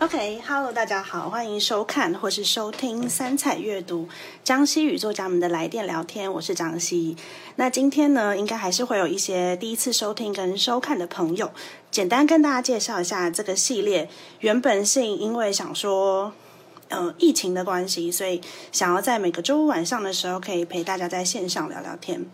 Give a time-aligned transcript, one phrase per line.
[0.00, 4.08] OK，Hello，大家好，欢迎收看或是收听三彩阅读
[4.42, 7.14] 张希与作家们的来电聊天，我是张希。
[7.56, 11.50] 那今天呢，应该还是会有一些第一次收听跟收看的朋友，
[11.90, 14.08] 简单跟大家介绍一下这个系列。
[14.40, 16.32] 原本是因为想说，
[16.88, 18.40] 呃，疫情的关系，所以
[18.72, 22.26] 想要在每个周五晚上的时候可以陪大家在线上聊聊天。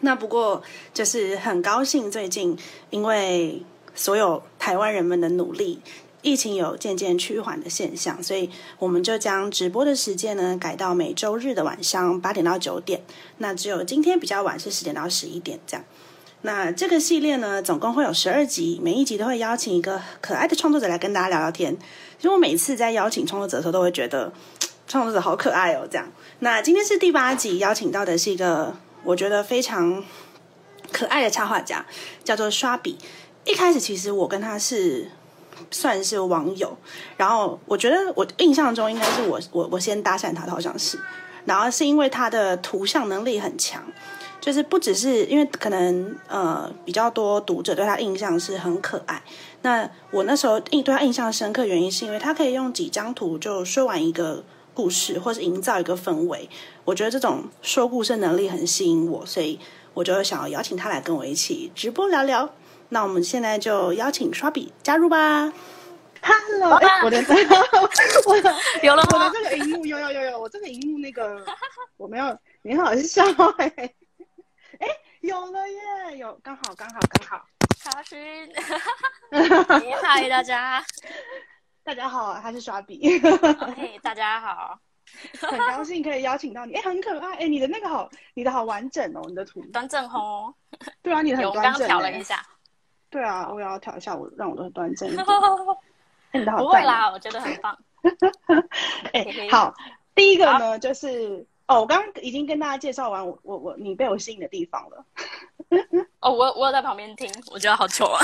[0.00, 0.62] 那不过
[0.92, 2.56] 就是很高兴，最近
[2.90, 3.62] 因为
[3.94, 5.80] 所有台湾人们的努力。
[6.22, 13.00] 疫情有渐渐趋缓的现象，所以我们就将直播的时间呢改到每周日的晚上八点到九点。
[13.38, 15.86] 那只有今天比较晚是十点到十一点这样。
[16.42, 21.74] 那这个系列呢总共会有十二集，每一集都会邀请一个可爱的创作者来跟大家聊聊天。
[22.18, 24.30] 其实我每次在邀请创作者的时候，都会觉得
[24.86, 25.88] 创作者好可爱哦。
[25.90, 26.06] 这样，
[26.40, 30.02] 那今天是第八集，邀请到的是一个我觉得非常
[30.92, 31.84] 可爱的插画家，
[32.24, 32.98] 叫做刷笔。
[33.44, 35.10] 一开始其实我跟他是。
[35.70, 36.74] 算是网友，
[37.18, 40.98] 然后我觉得我印象中应该是我我我先搭讪他的，好像是，
[41.44, 43.84] 然后是因为他的图像能力很强，
[44.40, 49.22] 就是不只是因为可能呃比较多读者对他印象是很可爱，
[49.60, 54.42] 那我那时候印对他印象深刻原因是因为他可以用几张图就说完一个
[54.80, 56.48] 故事，或是营造一个氛围，
[56.86, 59.60] 我觉得这种说故事能力很吸引我，所以
[59.92, 62.48] 我就想要邀请他来跟我一起直播聊聊。
[62.88, 65.52] 那我们现在就邀请刷笔加入吧。
[66.22, 67.18] Hello，哎，我的，
[68.24, 71.44] 我的有了我的这个荧幕有有有有，我这个荧幕那个
[71.98, 73.22] 我没有你好笑
[73.58, 74.88] 哎，哎，
[75.20, 77.44] 有了耶，有刚好刚好刚好。
[77.82, 78.18] 查询，
[80.02, 80.84] 嗨大家，
[81.90, 83.00] 大家好，他是刷笔。
[83.74, 84.78] 嘿， 大家好，
[85.40, 90.54] 很高兴可以邀请到你，哎，很可爱，哎，你的那个好，你的好完整哦，你的图端正哦。
[91.02, 91.72] 对啊，你的很端正。
[91.72, 92.46] 我刚调了一下。
[93.10, 95.26] 对啊，我也要调一下，我让我的端正一点。
[96.56, 97.76] 不会啦，我觉得很棒。
[99.12, 99.74] 哎，好，
[100.14, 105.04] 第一个呢，就是哦，我刚刚已经跟大家介绍完我我我你被我吸引的地方了。
[106.20, 108.20] 哦，我我有在旁边听，我觉得好糗啊。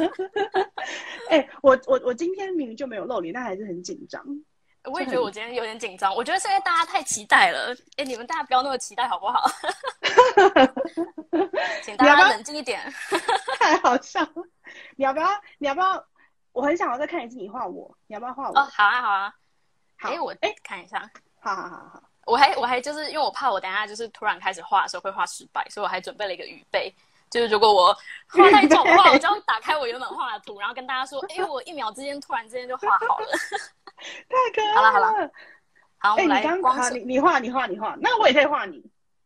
[1.30, 4.22] 哎，我我我今天明明就没有露脸，但还是很紧张。
[4.84, 7.74] 我也觉得我今天有点紧张，我觉得是因为大家太期待了。
[7.96, 9.50] 哎，你们大家不要那么期待好不好？
[11.82, 12.80] 请大家冷静一点。
[13.58, 14.32] 太好笑了！
[14.96, 15.28] 你要不要？
[15.58, 16.02] 你要不要？
[16.52, 18.58] 我很想要再看一次你画我，你要不要画我？
[18.58, 19.32] 哦，好啊，好啊。
[19.98, 21.10] 哎，我哎看一下。
[21.40, 22.02] 好好好好。
[22.26, 26.94] 我还我还就是因为我怕我等下就是突然开始画的时候会画失败，所以我还准备了一个预备。
[27.30, 27.96] 就是如果我
[28.28, 33.26] 画太丑的话，我就要打开我原本画的图，然后跟大家说：“哎，我一秒之间突然之间就画好了。”
[34.28, 34.74] 太可爱了！
[34.74, 35.30] 好了好了，
[35.98, 38.82] 好，我们来光你你画你画你画，那我也可以画你。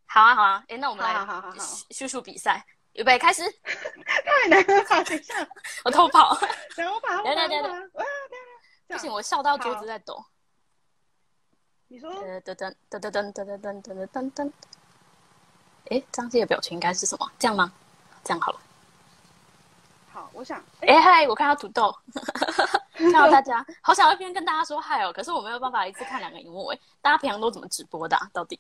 [0.07, 1.57] 好啊好啊，哎，那我们来好好好好
[1.91, 2.63] 叙述比赛，
[2.93, 3.43] 预备开始。
[3.65, 5.35] 太难了，等一下，
[5.87, 6.39] 我偷跑。
[6.77, 7.91] 等我把等等等等，
[8.89, 10.23] 不行，我笑到桌子在抖。
[11.89, 12.11] 你说？
[12.13, 12.55] 噔噔
[12.91, 14.53] 噔噔噔噔噔噔噔噔噔。
[15.91, 17.31] 哎，张继的表情应该是什么？
[17.39, 17.71] 这样吗？
[18.25, 18.59] 这样好了，
[20.11, 21.95] 好，我想，哎嗨，我看到土豆，
[22.97, 28.17] 看到大家，好想要一边跟大家说嗨哦，可是我没有办法一次看两个荧幕哎，大家平常都怎么直播的？
[28.33, 28.59] 到底？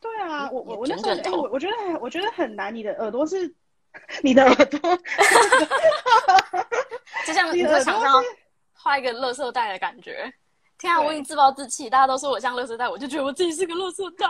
[0.00, 3.52] 对啊， 我我我那时候，我我觉得我觉得很难，你的耳朵是
[4.22, 4.78] 你的耳朵，
[7.26, 8.22] 就像你在墙上
[8.74, 10.30] 画一个垃圾袋的感觉。
[10.78, 14.26] 天啊，我已经自暴自弃，大家都说我像垃圾袋，我就觉得我自己是个垃圾袋，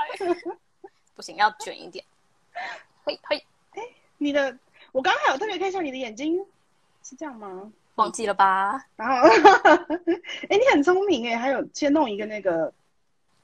[1.14, 2.04] 不行，要卷一点，
[3.04, 3.44] 嘿嘿。
[4.18, 4.56] 你的，
[4.92, 6.38] 我刚刚还有特别看一下你的眼睛，
[7.02, 7.70] 是这样吗？
[7.96, 8.84] 忘记了吧？
[8.96, 9.28] 然后，
[10.48, 12.72] 哎，你很聪明哎，还有先弄一个那个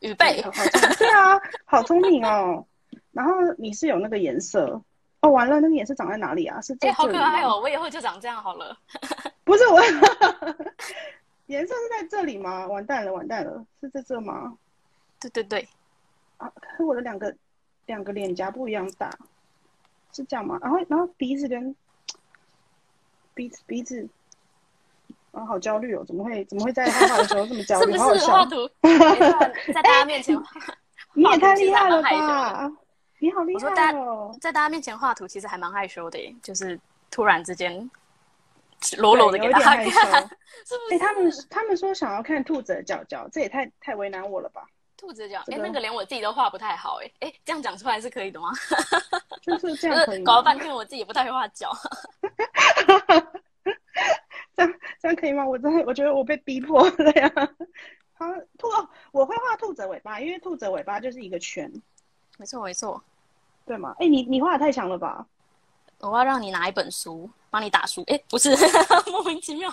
[0.01, 0.43] 预备，
[0.99, 2.65] 对啊，好聪明哦。
[3.13, 4.81] 然后你是有那个颜色，
[5.21, 6.61] 哦，完了，那个颜色长在哪里啊？
[6.61, 8.77] 是哎，好可爱哦，我以后就长这样好了。
[9.45, 9.81] 不是我，
[11.51, 12.67] 颜色是在这里吗？
[12.67, 14.57] 完蛋了，完蛋了，是在这吗？
[15.21, 15.69] 对对对，
[16.37, 17.35] 啊，可是我的两个
[17.87, 19.11] 两个脸颊不一样大。
[20.13, 20.59] 是这样吗？
[20.61, 21.75] 然后，然后鼻子跟
[23.35, 24.09] 鼻子鼻子，
[25.33, 26.05] 啊，好焦虑哦！
[26.05, 27.93] 怎么会怎么会在画画的时候这么焦虑？
[27.99, 28.69] 是不是画图？
[29.73, 30.37] 在大家面前，
[31.15, 32.71] 你也太厉害了吧！
[33.21, 34.37] 你好厉害哦！
[34.41, 36.79] 在大家面前画图，其实还蛮害羞的耶，就是
[37.11, 37.89] 突然之间
[38.99, 40.95] 裸裸的给大家看，是不是？
[40.95, 44.67] 哎，他们他们说想要看兔子的脚脚，这也太太为难我了吧？
[44.97, 48.51] 兔子脚，哎，那个连我自己都画不太好，哎，哎，这样讲出来是可以的吗？
[49.43, 51.71] 就是这样可以搞了半天，我自己也不太会画脚。
[54.55, 55.47] 这样这样可以吗？
[55.47, 57.33] 我真的我觉得我被逼迫了呀。
[58.15, 58.27] 好，
[58.59, 61.73] 兔哦，我会画兔子尾巴，因为兔子尾巴就是一个圈。
[62.37, 63.03] 没错没错，
[63.65, 63.95] 对吗？
[63.99, 65.27] 哎，你你画的太强了吧？
[66.01, 68.03] 我要让你拿一本书，帮你打书。
[68.07, 68.57] 哎，不是，
[69.11, 69.73] 莫名其妙。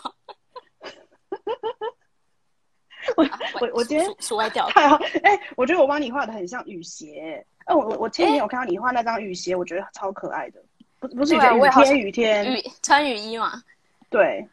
[3.16, 3.24] 我
[3.62, 4.68] 我我今天书外掉。
[4.76, 7.46] 太好，哎，我觉得我帮你画的很像雨鞋。
[7.66, 10.62] 哎，我我我前几天有看到你画那张雨鞋，我觉得超可爱的。
[11.00, 13.62] 不不是雨天雨天雨穿雨衣嘛？
[14.10, 14.48] 对，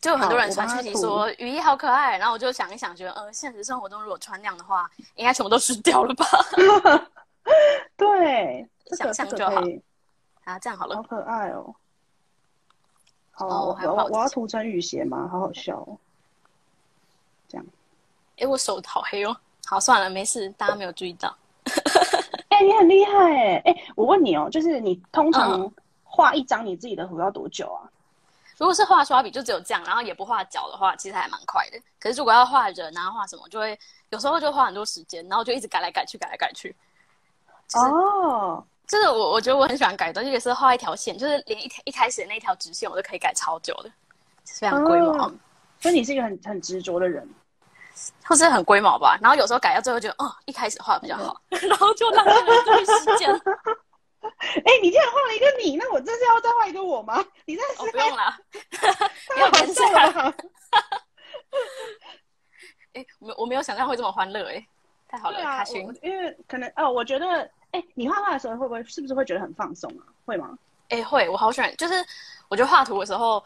[0.00, 6.26] 就很多人传讯息说雨衣好可爱，然后我就想一想，觉得呃，现实生活中如果穿那样的话，应该全部都湿掉了吧？
[7.96, 9.62] 对，想象就好。
[10.44, 11.74] 啊，这样好了，好可爱哦。
[13.48, 15.28] 好，我我我要涂成雨鞋吗？
[15.30, 15.98] 好好笑哦。
[17.48, 17.66] 这样，
[18.38, 19.36] 哎，我手好黑哦。
[19.66, 21.34] 好，算了，没事，大家没有注意到。
[22.48, 23.62] 哎，你很厉害哎！
[23.64, 25.70] 哎，我问你哦，就是你通常
[26.04, 27.88] 画一张你自己的图要多久啊？
[28.58, 31.80] 如果是画刷笔，就只有这样，然后也不画脚的话，其实还蛮快的。
[31.98, 33.78] 可是如果要画人啊，画什么，就会
[34.10, 36.74] 有时候就花很多时间，然后就一直改来改去，改来改去。
[37.74, 38.66] 哦，就是
[39.10, 43.90] 我我觉得我很喜欢改东西，也是画一条线，就是连一条一开始的那条直线，我都可以改超久的，
[44.46, 45.32] 非常规模。
[45.80, 47.28] 所以你是一个很很执着的人。
[48.24, 53.30] 或是很龟毛吧，然后有时候改到最后觉得，哦，一开始画比较好， 然后就浪费了这个时间。
[54.22, 57.22] 哎，你竟然画了一个你，那我这是要再画一个我吗？
[57.44, 58.34] 你在不用了，
[58.80, 60.34] 太好笑了。
[62.94, 64.66] 哎，我我没有想象会这么欢乐，哎，
[65.06, 65.86] 太好了，开心。
[66.02, 70.06] 因为可能哦，我觉得，哎，你画画的时候会不会是不是会觉得很放松啊？
[70.24, 70.56] 会吗？
[70.88, 71.94] 哎，会，我好喜欢，就是
[72.48, 73.42] 我觉得画图的时候。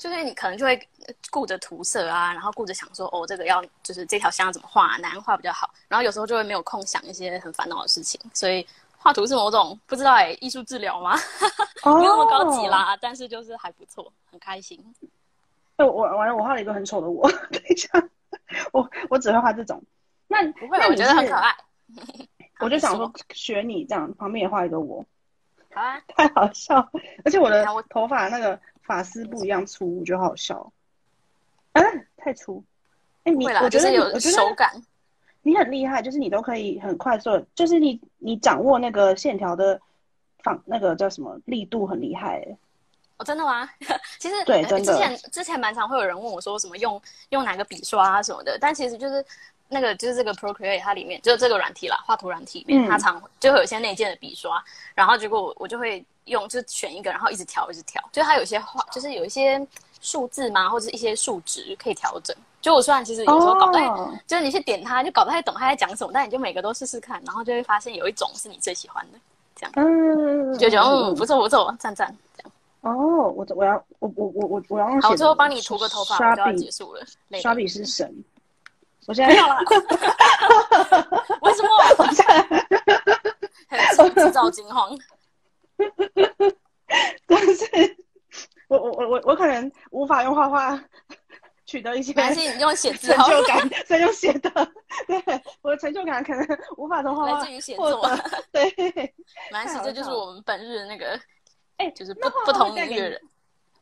[0.00, 0.88] 就是你可能就会
[1.30, 5.68] 顾着涂色啊，然后顾着想说哦，这个要就是这条线要怎么画，哪样画比较好。
[5.88, 8.66] 然后有时候就会没有空想一些很烦恼的事情，所以
[8.96, 11.14] 画图是某种不知道哎，艺术治疗吗？
[11.84, 14.82] 没有那么高级啦，但是就是还不错，很开心。
[15.76, 17.90] 我我完了，我画了一个很丑的我， 等一下，
[18.72, 19.82] 我我只会画这种。
[20.28, 21.54] 那不会，我觉得很可爱。
[22.60, 25.04] 我就想说学你这样，旁边也画一个我。
[25.72, 26.76] 好啊， 太好笑，
[27.24, 28.58] 而且我的头发那个。
[28.82, 30.72] 发丝不一样粗，我觉得好笑。
[31.74, 32.64] 嗯，太粗。
[33.22, 34.82] 哎，你我觉得有手感，
[35.42, 39.80] 你很厉害，就是你都可以很快速，就是你你掌握那个线条的
[40.42, 42.44] 放那个叫什么力度很厉害。
[43.18, 43.70] 哦，真的吗？
[44.18, 49.24] 其实对，之前之前蛮常会有人问我说什么用用哪个笔刷啊什么的，但其实就是
[49.70, 54.62] 那个就是这个 Procreate 它里面就是这个软体啦，画图软体里面它常就会有些内建的笔刷，
[54.94, 56.04] 然后结果我我就会。
[56.26, 58.00] 用就选一个，然后一直调，一直调。
[58.12, 59.60] 就它有些画，就是有一些
[60.00, 62.36] 数字嘛，或者一些数值可以调整。
[62.60, 63.88] 就我虽然其实有时候搞不太，
[64.28, 69.18] 就是你去点它，就搞不太懂它在讲什么，但你就每个都试试看，然后就会发现有一种是你最喜欢的，
[69.56, 69.72] 这样。
[69.74, 72.52] 嗯，就觉得嗯不错不错，赞赞这样。
[72.82, 75.00] 哦，我我要我我我我我要用。
[75.00, 77.02] 好，最后帮你涂个头发，就要结束了。
[77.40, 78.14] 刷笔是神。
[79.06, 79.56] 我现在要了。
[81.42, 81.68] 为什么？
[81.98, 84.96] 我现在制造惊慌。
[87.26, 87.96] 但是，
[88.68, 90.82] 我我我我我可能无法用画画
[91.64, 94.50] 取得一些，还是你用写字成就感，所以用写的。
[95.06, 95.22] 对，
[95.62, 96.46] 我的成就感可能
[96.76, 98.06] 无法从画画来自于写作。
[98.52, 99.14] 对， 没
[99.50, 101.18] 关系，这就是我们本日的那个，
[101.78, 103.20] 哎，就是不不同领域的人。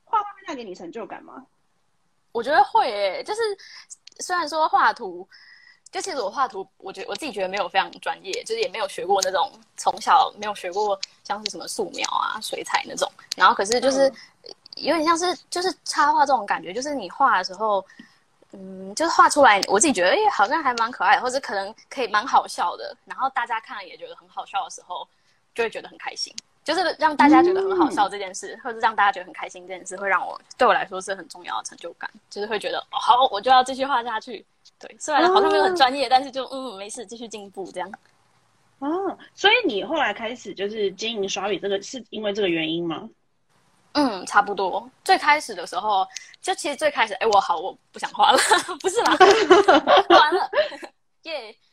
[0.05, 1.45] 画画会带给你成就感吗？
[2.33, 3.41] 我觉得会诶，就是
[4.21, 5.29] 虽然说画图。
[5.91, 13.11] 就其实我画图，我觉得我自己觉得没有非常专业，就是也没有学过那种从小没有学过像是什么素描啊、水彩那种。
[13.39, 14.01] 然后可是就是
[14.77, 17.83] 有点像是就是插画这种感觉，就是你画的时候，
[18.53, 22.95] 嗯，就是画出来，我自己觉得哎，好像还蛮可爱，或者可能可以蛮好笑的。
[23.07, 25.09] 然后大家看了也觉得很好笑的时候，
[25.55, 26.31] 就会觉得很开心。
[26.69, 32.11] 就是让大家觉得很好笑这件事，或者让大家觉得很开心这件事，会让我对我来说是很重要的成就感。
[32.29, 34.45] 就是会觉得好，我就要继续画下去。
[34.79, 37.91] 对，虽然好像没有很专业，但是就嗯没事，继续进步这样。
[38.81, 43.09] 哦，所以你后来开始就是经营刷笔，这个是因为这个原因吗？
[43.93, 44.91] 嗯，差不多。
[45.03, 46.07] 最开始的时候，
[46.43, 48.39] 就其实最开始，哎，我好，我不想画了，
[48.79, 49.17] 不是啦，
[50.11, 50.51] 完了，
[51.23, 51.68] 耶，好，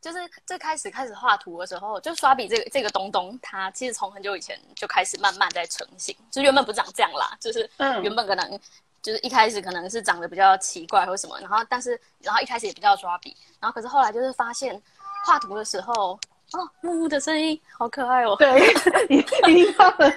[0.00, 7.68] 就是最开始开始画图的时候，就刷笔这个这个东东，它其实从很久以前就开始慢慢在成型，就原本不长这样啦，就是
[8.02, 8.60] 原本可能。
[9.00, 14.78] 就是一开始可能是长得比较奇怪或什么，然后但是然后一开始也比较抓笔，然后可是后来就是发现
[15.24, 16.18] 画图的时候，
[16.52, 18.34] 哦，木木的声音好可爱哦。
[18.36, 18.60] 对，
[19.08, 20.10] 你听到了，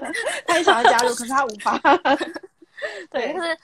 [0.47, 1.79] 他也想要加入，可是他无法。
[3.11, 3.57] 对，就是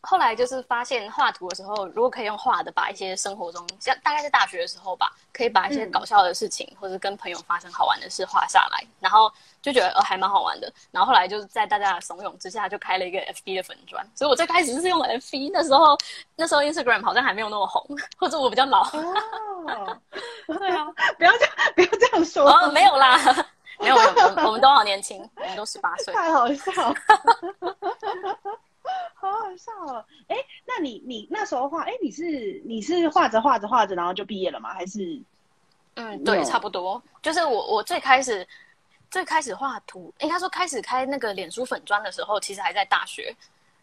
[0.00, 9.32] 后来就是发现画图的时候，如果可以用画的把一些生活中，像大概是大学的时候吧，可以把一些搞笑的事情或者跟朋友发生好玩的事画下来，然后。
[9.64, 14.06] 就觉得呃还蛮好玩的，然后后来就是在大家的怂恿之下，就开了一个 FB 的粉砖。
[14.14, 15.96] 所以我最开始是用 FB，那时候
[16.36, 17.82] 那时候 Instagram 好像还没有那么红，
[18.18, 18.82] 或者我比较老。
[18.82, 19.98] 哦，
[20.46, 20.84] 对啊，
[21.16, 22.46] 不要这样，不要这样说。
[22.46, 23.16] 哦，没有啦，
[23.78, 26.12] 没 有没有，我们我们都好年轻，我们都十八岁。
[26.12, 26.94] 太好笑了，
[29.14, 30.04] 好好笑哦！
[30.28, 30.36] 哎，
[30.66, 34.72] 那你你那时候画，哎，你是你是画着画着画着，然后就毕业了吗？
[34.74, 35.20] 还是？
[35.94, 37.02] 嗯，对，差不多。
[37.22, 38.46] 就是我我最开始
[39.10, 43.34] 最开始画图，应该说开始开那个脸书粉砖的时候，其实还在大学。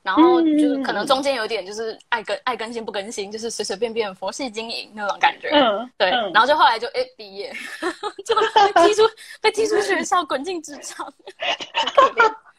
[0.04, 5.50] 然后就是可能中间有点就是爱更爱更新不更新，就是随随便便佛系经营那种感觉。
[5.52, 6.10] 嗯，对。
[6.10, 7.54] 然后就后来就哎毕业，
[8.26, 9.04] 就被踢出
[9.40, 11.06] 被踢出学校，滚进职场，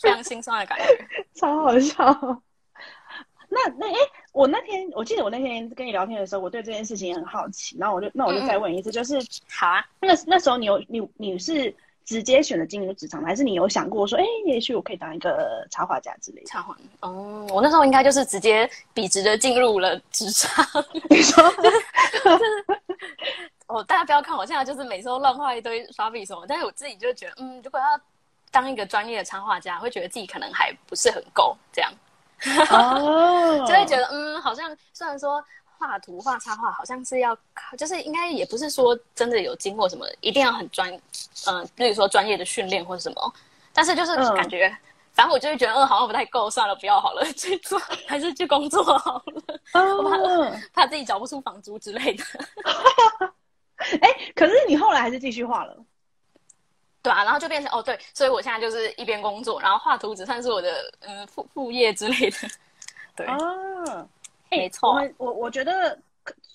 [0.00, 2.04] 非常心酸的感觉， 超好笑。
[3.48, 3.96] 那那哎，
[4.32, 9.14] 我那天我记得我那天跟你聊天的时候，我对这件事情很好奇，然后我就那我就再问一次，就是
[9.48, 9.84] 好啊。
[10.00, 11.74] 那那时候你有你你是？
[12.06, 16.46] 直接选择进入职场，还是你有想过说，哎，也许我可以当一个插画家之类的？
[16.48, 20.66] 插画哦，我那时候应该就是直接笔直的进入了职场。
[21.08, 21.44] 你说，
[23.68, 28.00] 我，大家不要看我现在就是每次都乱画一堆刷笔什么，但是我自己就觉得，嗯，如果要
[28.50, 31.92] 当一个专业的插画家，会觉得自己可能还不是很够，这样，
[32.70, 35.42] 哦， 就会觉得，嗯，好像虽然说。
[35.82, 37.34] 画图画插画好像是要，
[37.78, 40.92] 就是应该也不是说真的有经过什么，一定要很专，
[41.46, 43.34] 嗯，比如说专业的训练或者什么，
[43.72, 44.68] 但是就是感觉，
[45.14, 49.22] 反正我就会觉得，嗯，好像不太够，算了，不要好了， 去做还是去工作好
[49.72, 50.18] 了，我怕
[50.74, 52.24] 怕自己缴不出房租之类的。
[54.02, 55.74] 哎，可是你后来还是继续画了，
[57.02, 62.36] 对啊，然后就变成哦，对，所以我现在就是一边工作，然后画图纸算是我的嗯副副业之类的，
[63.16, 63.38] 对啊。
[64.52, 65.96] 没错，我我我觉得，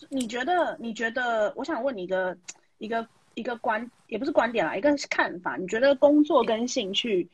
[0.10, 2.38] 你觉得你觉得，我想问你一个
[2.78, 5.56] 一个一个观，也不是观点啦，一个看法。
[5.56, 7.30] 你觉得工作跟兴趣，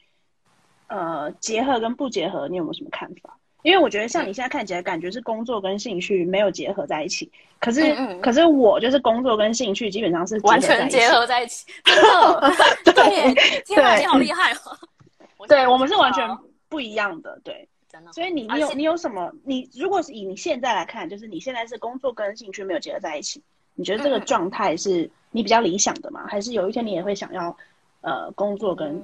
[0.86, 3.36] 呃，结合跟不结合，你有没有什么看法？
[3.63, 7.32] 因为我觉得像你现在看起来，感觉是工作跟兴趣没有结合在一起。
[7.60, 11.65] 可是，可是我就是工作跟兴趣基本上是完全结合在一起。
[12.86, 13.34] 对，
[13.65, 14.77] 天哪，你好厉害哦！
[15.48, 16.27] 对我们是完全
[16.70, 17.68] 不一样的，对。
[18.13, 19.30] 所以你你有你有什么？
[19.44, 23.44] 你如果是以你现在来看，就是你现在是工作跟兴趣没有结合在一起，
[23.75, 26.25] 你觉得这个状态是你比较理想的吗？
[26.27, 27.56] 还是有一天你也会想要，
[28.00, 29.00] 呃，工作跟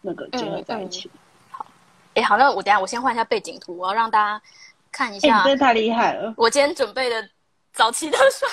[0.00, 1.10] 那个结合在一起？
[2.22, 4.42] 好，哎，好，那我等下我先换一下背景图，我要让大家
[4.90, 5.42] 看一下。
[5.44, 6.32] 真的太厉害了！
[6.36, 7.28] 我今天准备的
[7.72, 8.48] 早期的刷。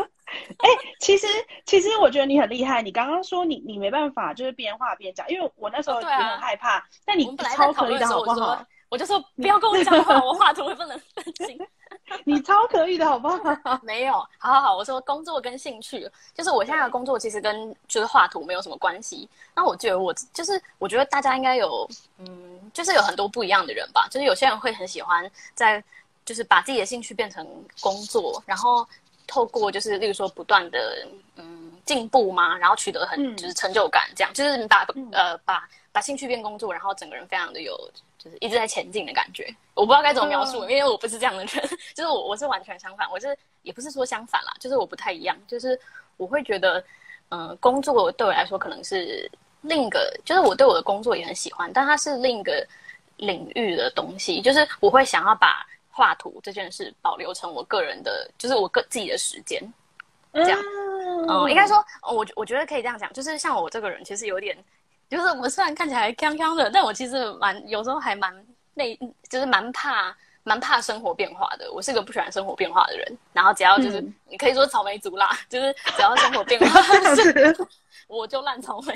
[0.58, 0.68] 哎，
[1.00, 1.26] 其实
[1.66, 2.82] 其实我觉得你很厉害。
[2.82, 6.86] 你刚刚说你你没办法就是边画边讲，因为我那时候也很害怕。
[7.04, 8.64] 但你超可以的好不好？
[8.88, 11.58] 我就说不要跟我讲话， 我画图会不能分心。
[12.24, 13.80] 你超可以的好不好？
[13.82, 19.28] 没有，好好好，我说工作跟兴趣，就是我现在的工作其实跟就是画图没有什么关系。
[19.54, 21.88] 那我觉得我就是我觉得大家应该有
[22.18, 24.06] 嗯，就是有很多不一样的人吧。
[24.10, 25.82] 就是有些人会很喜欢在
[26.24, 27.46] 就是把自己的兴趣变成
[27.80, 28.86] 工作，然后。
[29.32, 37.76] 透过就是，例如说不断的嗯进步嘛，然后取得很就是成就感，这样就是你把呃把把兴趣变工作，然后整个人非常的有
[38.18, 39.52] 就是一直在前进的感觉。
[39.74, 45.78] 我不知道该怎么描述，因为我不是这样的人， 就是我我是完全相反，我是也不是说相反啦，就是我不太一样，就是
[46.16, 46.82] 我会觉得
[47.30, 49.30] 嗯工作对我来说可能是
[49.62, 52.66] 另一个，就是我对我的工作也很喜欢，但它是另一个
[53.16, 55.66] 领域的东西，就是我会想要把。
[55.92, 59.60] 画图这件事保留成我个人的，就是我个自己的时间，
[60.32, 60.58] 这样，
[61.28, 64.56] 嗯，应该说，我我觉得可以这样讲，就是像我这个人，其实有点，
[65.10, 68.32] 就是我虽然看起来康康的，但我其实蛮有时候还蛮
[68.74, 68.96] 内，
[69.28, 71.70] 就是蛮怕蛮怕生活变化的。
[71.72, 76.80] 我是个不喜欢生活变化的人，然后只要就是你可以说草莓族啦， 就是只要生活变化，
[78.06, 78.94] 我就烂草莓，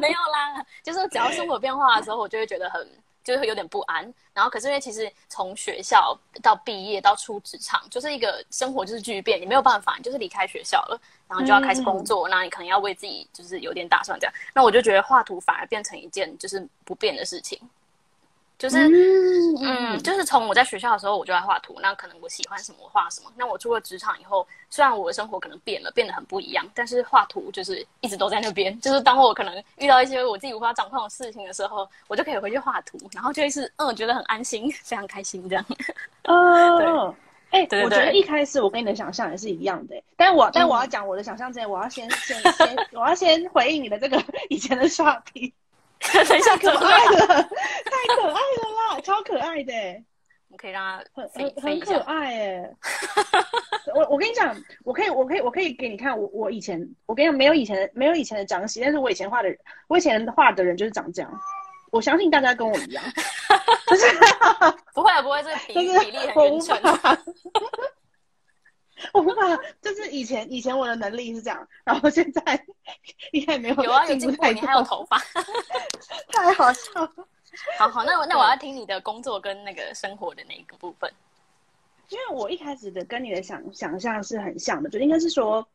[0.00, 2.86] 没有啦，就是只要生活变化的时候，我就会觉得很。
[3.24, 17.58] 就是会有点不安，然后可是因为其实从学校到毕业到出职场，就是一个生活就是巨变，你没有办法，你就是离开学校了，然后就要开始工作，那你可能要为自己就是有点打算这样，那我就觉得画图反而变成一件就是不变的事情。
[18.64, 18.78] 就是，
[19.60, 21.76] 嗯，就是从我在学校的时候，我就爱画图。
[21.82, 23.30] 那可能我喜欢什么，我画什么。
[23.36, 28.80] 那我出了职场以后，虽然我的生活可能变了，变得很不一样，但是画图就是一直都在那边。
[28.80, 35.64] 就是当我可能遇到一些我自己无法掌控的事情的时候，我就可以回去画图，然后就会是嗯，觉得很安心，非常开心这样。
[36.24, 37.14] 哦，
[37.50, 44.18] 哎，我觉得一开始我跟你的想象也是一样的，但我但我要讲我的想象之前，我要先先先，我要先回应你的这个
[44.48, 45.52] 以前的刷题。
[46.28, 49.72] 等一下， 可爱了，太可爱了啦，超可爱的。
[50.50, 52.70] 我可以让他很很很可爱哎。
[53.94, 59.48] 我我跟你讲，我可以我可以我可以给你看我我以前我跟你讲没有以前的没有以前的张喜，但是我以前画的
[59.88, 61.40] 我以前画的人就是长这样。
[61.90, 63.04] 我相信大家跟我一样，
[64.94, 66.76] 不会不会，这比比例很匀称。
[69.12, 72.64] 我无法，就是以前以前我的能力是这样，然后现在
[73.32, 75.18] 应该没有有啊，有进进步，步太你还有头发。
[76.28, 77.12] 太好笑了。
[77.78, 81.12] 好好，那我 那我要听你的工作跟那个生活的那一个部分。
[82.10, 85.66] 因为我一开始的跟你的想想象是很像的，就应该是说，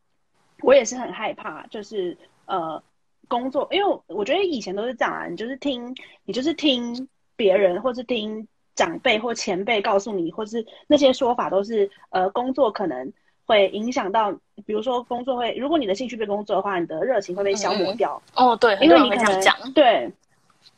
[0.61, 2.81] 我也是很害怕，就是呃
[3.27, 5.95] 工作，因为我觉得以前都是这样啊，你就是听
[6.25, 8.47] 你就是听别人或是听
[8.79, 13.11] 长辈或前辈告诉你，或是那些说法都是呃工作可能
[13.45, 14.31] 会影响到，
[14.65, 19.73] 比如说工作会，如果你的兴趣被工作的话，你的热情会被消磨掉，哦，对，因为你可能。
[19.73, 20.09] 对，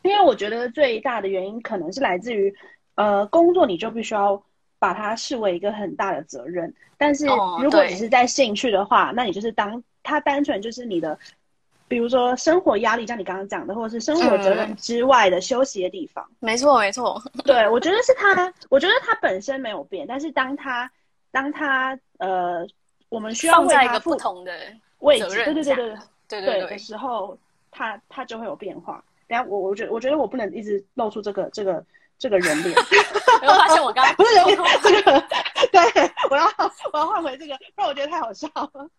[0.01, 2.51] 因为我觉得最大的原因可能是来自于，
[2.96, 4.41] 呃，工作你就必须要
[4.79, 7.89] 把它视为一个很大的责任，但是哦如果对。
[7.89, 11.20] 只是在兴趣的话，那你就是当它单纯就是你的，
[11.91, 16.25] 比如说生活压力，像你刚刚讲的，或者是生活责任嗯之外的休息的地方。
[16.39, 17.21] 没错，没错。
[17.43, 20.89] 对，我觉得是他，我觉得他本身没有变，但是当他
[21.31, 22.65] 当他呃，
[23.10, 24.53] 我们需要放在一个不同的
[25.00, 25.98] 位置，对对对对。
[26.29, 27.38] 对对对的时候，
[27.71, 29.03] 他他就会有变化。
[29.27, 31.83] 等下我我觉得我觉得我不能一直露出这个这个
[32.17, 32.74] 这个人脸，
[33.41, 35.12] 没有发现我刚刚不是人脸这个，
[35.74, 36.45] 对我要
[36.93, 38.89] 我要换回这个，不然我觉得太好笑了。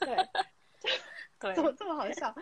[0.00, 0.16] 对，
[1.40, 2.34] 对怎么这么好笑？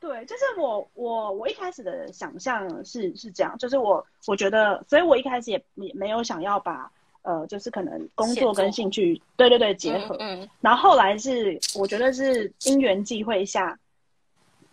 [0.00, 6.90] 对，就是我我我一开始的想象是是这样，就是我我觉得，所以我一开始也也没有想要把
[7.22, 13.76] 呃，就是可能工作跟兴趣对对对结合，嗯嗯然后后来是我觉得是因缘际会下，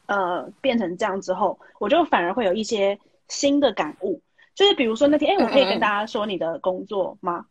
[0.05, 4.22] 呃，变成这样之后，我就反而会有一些新的感悟。
[4.53, 7.46] 就是比如说那天，哎，我可以跟大家说你的工作吗？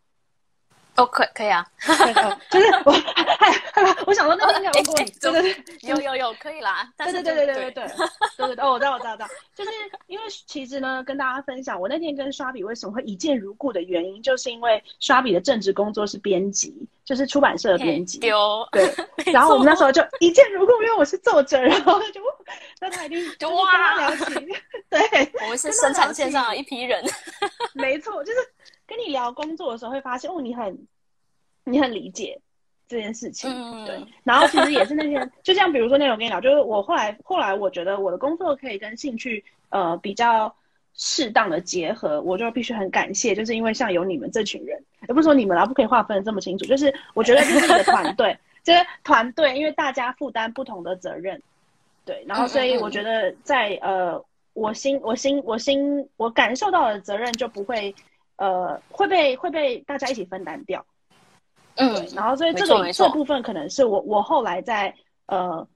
[0.95, 1.65] 哦，可可以啊，
[2.49, 6.89] 就是我，害害怕，我想说那天应该有问过对对对，有有有，可以啦。
[6.95, 9.71] 但对是对对对 对对对对对对，哦，我知道我知道我知道，就是
[10.07, 18.19] 因为其实呢，跟大家分享，我那天跟刷笔为什么会一见如故的原因，就是因为刷笔的正职工作是编辑，就是出版社的编辑。
[18.19, 18.89] 丢，对，
[19.33, 22.21] 然后我们那时候就一见如故，因为我是作者，然后就
[22.79, 24.33] 那他一定就就是跟他聊起，
[24.89, 27.03] 对，我们是生产线上的一批人。
[27.73, 28.39] 没错，就是
[28.87, 30.87] 跟你聊工作的时候会发现，哦，你很
[31.63, 32.39] 你很理解
[32.87, 33.99] 这件事情，嗯对。
[34.23, 40.55] 然后其实也是那天，就像比如说那种我跟你聊，就是我后来后来我觉得我的工作可以跟兴趣呃比较
[40.93, 51.41] 适当的结合，我就必须很感谢，就是因为像有你们这群人，也不是说你们啦，不可以划分的这么清楚，就是我觉得就是你的团队， 就是团队，因为大家负担不同的责任，
[52.05, 57.93] 对，然后所以我觉得在呃我心我心我心我感受到的责任就不会
[58.37, 60.85] 呃会被会被大家一起分担掉。
[61.75, 64.93] 嗯，，然后所以这个这部分可能是我我后来在
[65.25, 65.67] 呃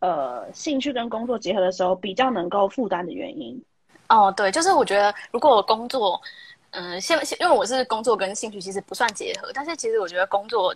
[0.00, 3.62] 呃兴趣跟工作结合的时候比较能够负担的原因。
[4.08, 6.20] 哦，对，就是我觉得如果我工作，
[6.70, 10.74] 嗯、现现因为我是工作跟兴趣其实不算结合，但是其实我觉得工作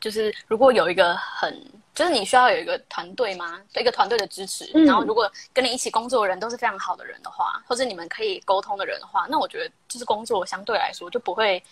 [0.00, 11.62] 就是如果有一个很，就是你需要有一个团队吗，一个团队的支持，嗯然后如果跟你一起工作的人都是非常好的人的话，或者你们可以沟通的人的话，那我觉得就是工作相对来说就不会，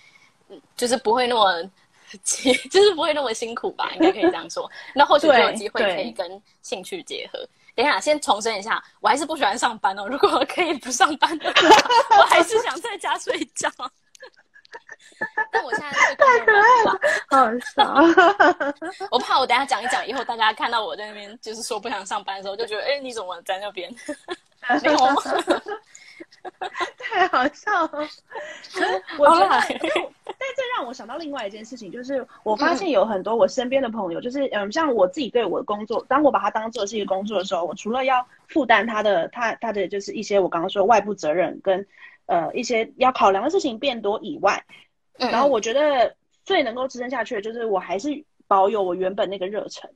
[0.48, 1.70] 嗯，就是不会那么。
[2.22, 4.70] 就是不会那么辛苦吧，应该可以这样说。
[4.94, 7.38] 那或许就有机会可以跟兴趣结合。
[7.74, 10.06] 等一下，先重申一下，我还是不喜欢上班哦。
[10.06, 11.68] 如果可以不上班的话，
[12.16, 13.68] 我还是想在家睡觉。
[15.50, 16.54] 但我现在对工作
[16.84, 23.92] 蛮忙好笑， 我怕我等下讲一讲以后，大家看到我在那边就是说不想上班的时候，就觉得哎、你怎么在那边？
[24.82, 24.98] 没有，
[26.98, 28.08] 太好笑了。
[29.18, 29.60] 我觉得，好
[30.26, 41.86] 但这让我想到另外一件事情，就是我发现有很多我身边的朋友，就是嗯，像我自己对我的工作，当我把它当做是一个工作的时候，我除了要负担他的他他的就是一些我刚刚说外部责任跟
[42.26, 44.64] 呃一些要考量的事情变多以外，
[45.18, 49.90] 嗯然后我觉得最能够支撑下去的就是我还是保有我原本那个热忱。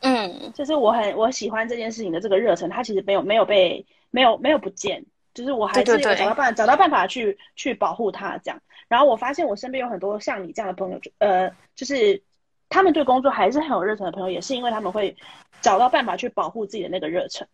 [0.00, 8.60] 嗯就是我很我喜欢这件事情的这个热忱，它其实没有没有被没有没有不见，就是我还是找到办找到办法去去保护它这样。
[8.86, 12.22] 然后我发现我身边有很多像你这样的朋友，就呃，就是
[12.68, 15.16] 他们对工作还是很有热忱的朋友，也是因为他们会
[15.60, 17.46] 找到办法去保护自己的那个热忱。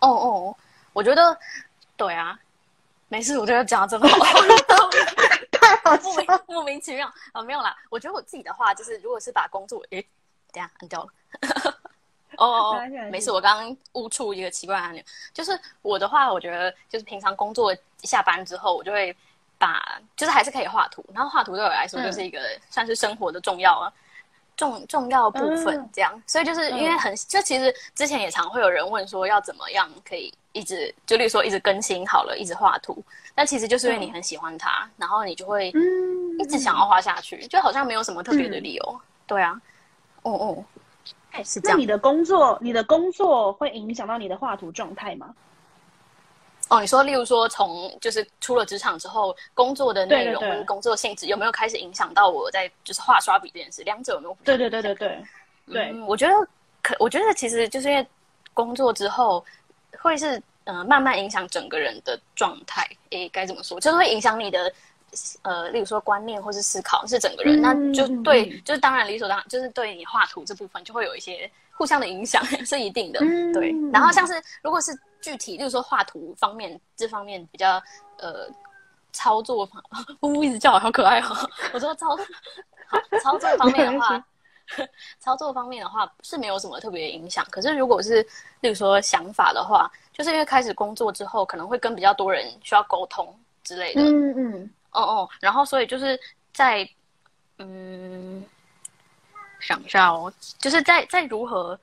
[0.00, 0.56] 哦哦，
[0.92, 1.38] 我觉得
[1.96, 2.36] 对啊，
[3.08, 4.08] 没事，我觉得讲的真好。
[6.02, 7.76] 莫名莫名其妙啊、没有啦。
[7.90, 10.00] 我觉得我自己的话，就是如果是把工作，诶，
[10.52, 11.08] 等一下按掉了。
[12.36, 12.80] 哦哦哦
[13.12, 15.02] 没事，我刚刚误触一个奇怪的按钮。
[15.32, 19.16] 就是我的话，我觉得就是平常工作下班之后，我就会
[19.56, 23.92] 把，就是还是可以画图，然后画图对我来说嗯就是一个、算是生活的重要啊。
[24.56, 25.90] 重重要部分嗯。
[25.92, 33.02] 这样，所以就是因为很，就其实之前也常会有人问说要怎么样可以一直，就例如说一直更新好了，一直画图，
[33.34, 36.38] 但其实就是因为你很喜欢它，然后你就会嗯。
[36.38, 39.00] 一直想要画下去，就好像没有什么特别的理由。
[39.24, 39.60] 对啊，
[40.22, 40.64] 哦哦，
[41.30, 41.78] 哎是这那样。
[41.78, 45.32] 你的工作，你的工作会影响到你的画图状态吗？
[46.68, 46.80] 哦。
[46.80, 53.82] 你说，例如说从就是出了职场之后，工作的内容对对对或者工作性质有没有开始影响到我在就是画刷笔这件事？
[53.82, 54.36] 两者有没有？
[54.44, 55.24] 对对对对对
[55.72, 56.32] 对，嗯，我觉得
[56.82, 58.06] 可，我觉得其实就是因为
[58.52, 59.44] 工作之后
[60.00, 63.80] 会是呃慢慢影响整个人的状态，诶，该怎么说？
[63.80, 64.72] 就是会影响你的
[65.42, 73.74] 呃，例如说观念或是思考，是整个人，嗯那就对，嗯就是当然理所当然，就是对你画图这部分就会有一些互相的影响， 是一定的，嗯对。
[73.92, 77.82] 然后像是如果是具体，例如说画图方面这方面比较
[78.18, 78.46] 呃
[79.12, 79.82] 操作方，
[80.20, 81.50] 呜呜一直叫我，好可爱哦。
[81.72, 82.14] 我说操
[82.86, 84.22] 好操作方面的话。
[85.20, 88.22] 操作方面的话是没有什么特别影响，可是如果是
[88.60, 96.18] 例如说想法的话，就是因为开始工作之后，可能会跟比较多人需要沟通之类的，嗯嗯，哦哦，然后所以就是
[96.54, 96.88] 在
[97.58, 98.42] 嗯，
[99.60, 101.78] 想一下哦，就是在在如何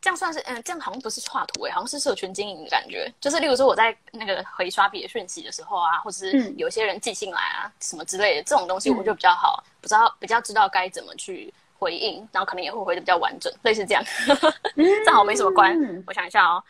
[0.00, 3.12] 这样算是嗯，这样好像不是画图诶，好像是社群经营的感觉。
[3.20, 6.54] 就是例如说我在那个回刷别的讯息的时候啊，或者是嗯。
[6.56, 8.96] 有些人寄信来啊什么之类的，这种东西嗯。
[8.96, 14.04] 我就比较好，不知道比较知道该怎么去回应，然后可能也会回的比较完整，类似这样。
[15.04, 16.62] 正好没什么关嗯，我想一下哦，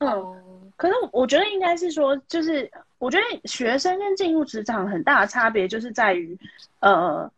[0.00, 6.38] 嗯，嗯，可是我觉得应该是说，就是我觉得学生跟进入职场很大的差别就是在于，
[6.80, 7.30] 呃，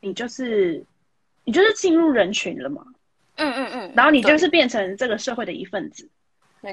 [0.00, 0.84] 你就是
[1.44, 2.84] 你就是进入人群了嘛，
[3.40, 6.08] 嗯嗯嗯，然后你就是变成这个社会的一份子。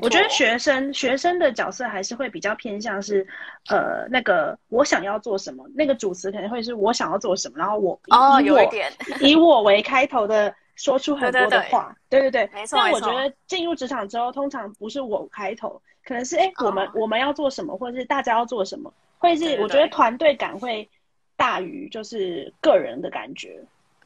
[0.01, 3.25] 我觉得学生学生的角色还是会比较偏向是，
[3.69, 11.57] 呃，那个我想要做什么，那个主词可能会是我想要做什么，然后我哦，以我有一点，以我为开头的说出很多对对对。
[11.57, 12.49] 的话，对对对。
[12.53, 16.91] 没错但我觉得进入职场之后，通常不是我开头，可能是哎、我们哦。
[16.95, 20.89] 我们要做什么，或者是大家要做什么，会是我觉得团队感会
[21.37, 23.57] 大于就是个人的感觉。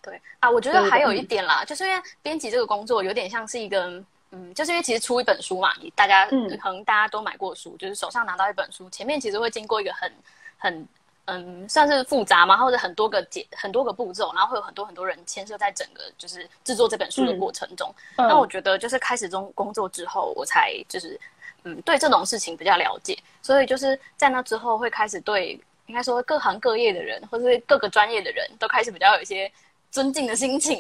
[0.02, 0.22] 对。
[0.40, 6.58] 啊，我觉得还有一点啦，就是因为编辑这个工作有点像是一个，嗯，就是因为其实出一本书嘛，你大家、嗯。
[6.58, 10.12] 可能大家都买过书，就是手上拿到一本书，前面其实会经过一个很
[10.58, 10.88] 很
[11.26, 17.40] 嗯，算是复杂嘛，或者很多个节很多个步骤，然后会有很多很多人牵涉在整个就是制作这本书的嗯。
[17.40, 17.94] 过程中。
[18.18, 18.28] 嗯。
[18.28, 21.18] 那我觉得就是开始中工作之后，我才就是
[21.64, 29.50] 嗯对这种事情比较了解，所以就是在那之后会开始对应该说各行各业的人，或者是各个专业的人都开始比较有一些
[29.92, 30.80] 尊敬的心情。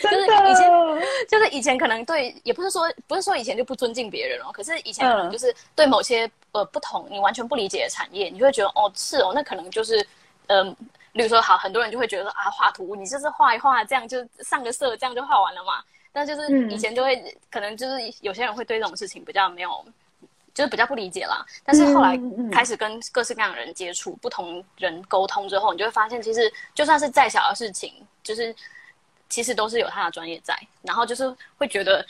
[0.00, 0.70] 真 就是以前，
[1.28, 10.04] 就是以前可能对，也不是说不是说以前就不尊敬别人哦，可是以前可能嗯就是对某些呃不同你完全不理解的产业，你就会觉得哦是哦，那可能就是
[10.48, 10.74] 嗯。
[11.12, 15.74] 例如说，好，很多人就会觉得啊，画图你就是画一画，这样就上个色，这样就画完了嘛。
[16.10, 19.84] 但就是嗯以前就会，可能就是有些人会对这种事情比较没有，
[20.54, 21.44] 就是比较不理解啦。
[21.64, 22.18] 但是后来
[22.50, 28.54] 开始跟各式各样的人接触，不同人沟通之后，你就会发现，其实就算是再小的事情，就是
[29.28, 32.04] 其实都是有他的专业在，然后就是会觉得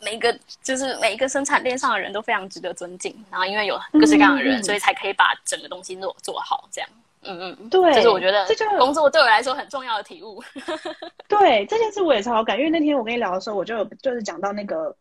[0.00, 6.90] 每一个就是每一个生产链上的人都非常值得尊敬，然后因为有各式各样的人，所以才可以把整个东西做做好，这样。
[7.26, 10.42] 嗯嗯嗯，对就是我觉得这就工作对我来说很重要的体悟。
[11.26, 14.94] 对这件事我也超有感，因为那天我跟你聊的时候，我就就是讲到那个，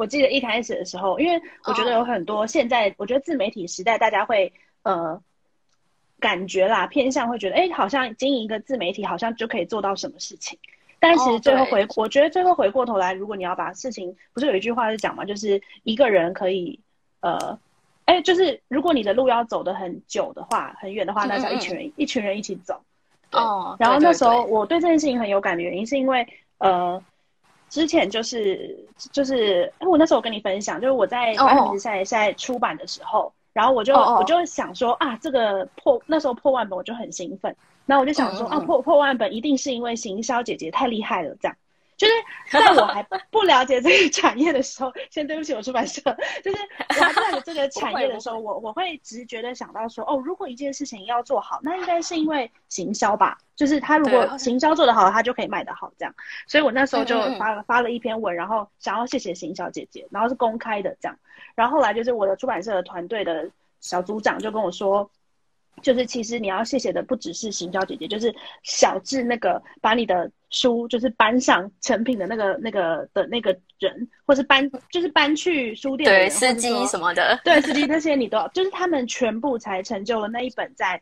[0.00, 5.20] 我记得一开始的时候，因为我觉得有很多现在，我觉得自媒体时代，大家会呃
[6.18, 10.58] 感觉啦偏向会觉得，哎，好像经营一个自媒体，好像就可以做到什么事情。
[10.98, 16.80] 但其哦实最后对回，我觉得最后回过头来，如果你要把事情，不是有一句话是讲嘛，就是一个人可以
[17.20, 17.58] 呃。
[18.06, 22.82] 哎，就是如果你的路要走得很久的话，很远的话，那是要一群人一群人一起走。
[23.30, 26.26] 对哦，然后那时候我对这件事情很有感的原因，是因为
[26.58, 27.00] 呃，
[27.70, 28.76] 之前就是
[29.12, 37.54] 就是，哎，我那时候我跟你分享，就是我在哦《白比赛在出版的时候，然后我就我就想说啊，这个破那时候破万本我就很兴奋，
[37.86, 41.56] 然后我就想说啊，破破万本一定是因为行销姐姐太厉害了，这样。
[42.00, 42.14] 就是
[42.50, 46.00] 在我还不了解这个产业的时候，先对不起我出版社，
[46.42, 46.58] 就是
[46.98, 56.14] 我还不了解这个产业的时候，我我会直觉的想到说，哦，如果一件事情要做好，那应该是因为行销吧，就是他如果行销做得好，他就可以卖得好这样。
[56.46, 61.18] 所以我那时候就发了发了一篇文，然后想要谢谢行销姐姐，然后是公开的这样。
[61.54, 65.10] 然后后来就是我的出版社的团队的小组长就跟我说，
[65.82, 81.00] 就是其实你要谢谢的不只是行销姐姐，就是小智那个把你的书就是搬上成品的那个那个的那个人，或是搬就是搬去书店的，对司机什么么的，对司机那些你都要，就是他们全部才成就了那一本在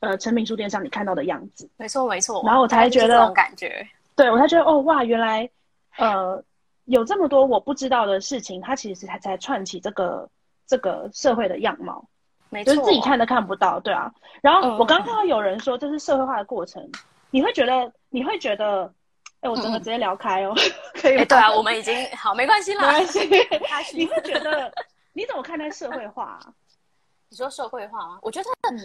[0.00, 1.68] 呃成品书店上你看到的样子。
[1.76, 2.42] 没错没错。
[2.46, 5.48] 然后我才觉得这种感觉，对我才觉得哦哇，原来
[5.98, 6.42] 呃
[6.84, 10.28] 有这么多我不知道的事情，它其实才才串起这个
[10.66, 12.08] 这个社会的样貌。
[12.54, 14.10] 没错，就是自己看都看不到，对啊。
[14.40, 16.88] 然后嗯我刚看到有人说这是社会化的过程，
[17.30, 18.92] 你会觉得你会觉得，
[19.40, 20.54] 哎，我整个直接聊开哦，
[20.94, 22.92] 可以哎，对啊，我们已经好，没关系啦。
[22.92, 23.28] 没关系。
[23.92, 24.72] 你会觉得
[25.12, 26.46] 你怎么看待社会化啊？
[27.28, 28.18] 你说社会化吗？
[28.22, 28.78] 我觉得，嗯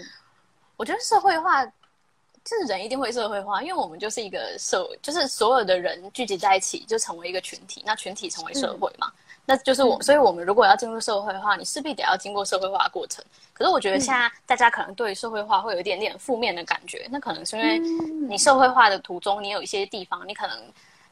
[0.78, 9.12] 我觉得社会化，就是人一定会社会化，因为我们就是一个社，就是所有的人聚集在一起，就成为一个群体，那群体成为社会嘛。
[9.50, 13.26] 那就是我，嗯所以我们如果要进入社会化，你势必得要经过社会化的过程。
[13.52, 20.56] 可是我觉得现在大家可能对社会化会有一点点负面的感觉，那可能是因为嗯你社会化的途中，你有一些地方你可能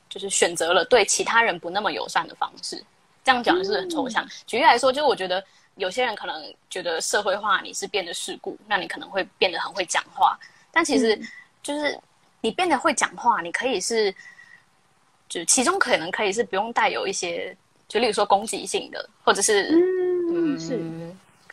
[0.07, 2.79] 就是选择了对其他人不那么友善的方式。
[3.23, 4.23] 这样讲就是很抽象。
[4.45, 5.43] 举例来说，就是我觉得
[5.75, 10.37] 有些人可能觉得社会化你是变得世故，那你可能会变得很会讲话，
[10.71, 11.27] 但其实嗯
[11.63, 11.99] 就是
[12.41, 14.13] 你变得会讲话，你可以是，
[15.27, 19.69] 就其中可能可以是不用带有一些，就例如说攻击性的，或者是
[20.33, 20.79] 嗯，是，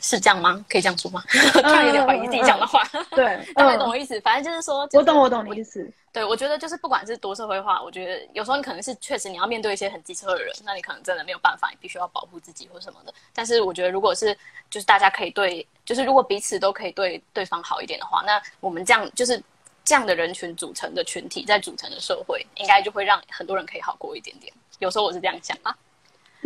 [0.01, 0.65] 是这样吗？
[0.69, 1.23] 可以这样说吗？
[1.53, 4.21] 突然有点怀疑自己讲的话，对，大概懂嗯我意思。
[4.21, 5.89] 反正就是说，就是我懂，我懂你意思。
[6.13, 13.13] 对，我觉得就是不管是多社会化，我觉得有时候你可能是确实你要面对一些很机车的人，那你可能真的没有办法，你必须要保护自己或什么的。
[13.33, 14.33] 但是我觉得如果是
[14.71, 19.43] 就是大家可以对，就是如果彼此都可以对对方好一点的话，那我们这样就是
[19.85, 24.53] 这样的人群组成的群体，在组成的社会，应该就会让很多人可以好过一点点。
[24.79, 25.77] 有时候我是这样想啊，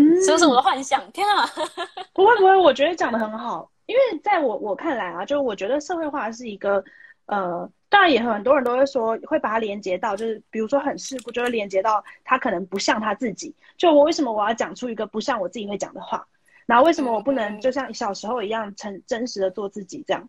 [0.00, 1.02] 嗯是不是我的幻想？
[1.10, 1.44] 天啊！
[2.14, 6.82] 不会不会，我觉得讲的很好，因为在我我看来啊，就我觉得社会化是一个，
[7.26, 13.52] 呃，当然也很多人都会说会把它连接到，就是比如说很世故，就会连接到他可能不像他自己。
[13.76, 16.24] 就我为什么我要讲出一个不像我自己会讲的话？
[16.64, 20.28] 然后为什么我不能就像小时候一样诚真实的做自己这样？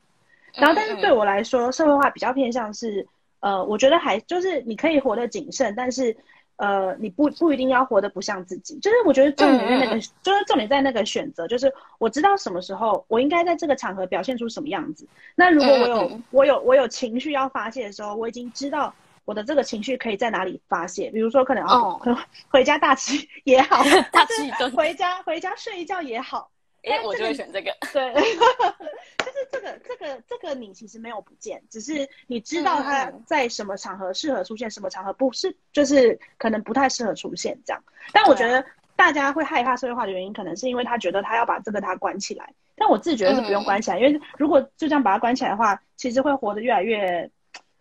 [0.56, 3.08] 然后但是对我来说，社会化比较偏向是，
[3.40, 6.18] 呃，我觉得还就是你可以活得谨慎，但是。
[6.60, 15.08] 呃，你不不一定要活得不像自己，就是我觉得重点在那个，嗯就是重点在那个选择，就是我知道什么时候我应该在这个场合表现出什么样子。
[15.36, 18.94] 那如果我有、我有我有情绪要发泄的时候，我已经知道
[19.24, 22.00] 我的这个情绪可以在哪里发泄，比如说可能要、哦。
[22.04, 22.20] 可能
[22.52, 23.14] 回家大吃
[23.46, 24.70] 也好，大吃一顿。
[24.72, 26.50] 回家回家睡一觉也好，
[26.90, 27.76] 哎，我就会选这个。
[27.94, 28.14] 对，
[29.20, 37.84] 就是这个这个这个你其实没有不见，只是你知道它嗯嗯在什么场合适合出现，什么场合不是，就是可能不太适合出现这样。
[38.12, 38.64] 但我觉得
[38.96, 42.54] 大家会害怕社会化的原因，可能是因为他觉得他要把这个他关起来。
[42.76, 47.30] 但我自己觉得是不用关起来，因为如果就这样把它关起来的话，其实会活得越来越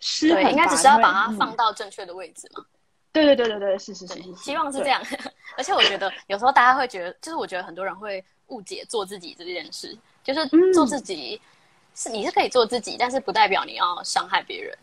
[0.00, 1.54] 失衡对，应该只是要把它放。
[1.56, 2.62] 到正确的位置嘛。
[2.62, 2.77] 嗯
[3.24, 5.02] 对对对对对，是是是是，希望是对这样。
[5.56, 11.40] 而且我觉得有时候大家会觉得，就是我觉得很多人会误解做自己这件事，就是嗯做自己、
[11.94, 14.76] 是你是可以做自己，但是不代表你要伤害别人，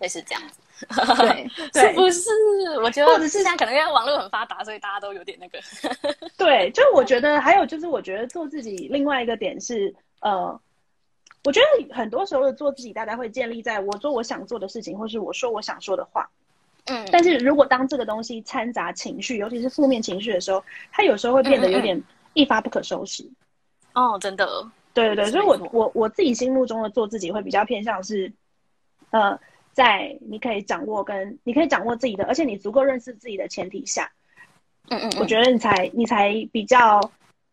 [0.00, 0.60] 类似这样子，
[1.72, 2.30] 对 是不是？
[2.82, 5.58] 我觉得或者是得现在可能因为网络很发达，所以大家都有点那个。
[6.36, 10.60] 对，就我觉得还有就是，我觉得做自己另外一个点是，呃，
[11.44, 16.28] 我觉得很多时候的做自己，大家会建立在我做我想做的事情，或是我说我想说的话。
[16.90, 22.02] 嗯，但是如果当这个东西掺杂情绪，尤其是负面情绪的时候，它有时候会变得有点
[22.34, 23.28] 一发不可收拾。
[23.94, 24.46] 哦，真的，
[24.94, 28.32] 对对对，所以我我我自己心目中的做自己会比较偏向是，
[29.10, 29.38] 呃，
[29.72, 34.10] 在你可以掌握跟你可以掌握自己的，而且你足够认识自己的前提下，
[34.88, 37.00] 嗯嗯，我觉得你才你才比较，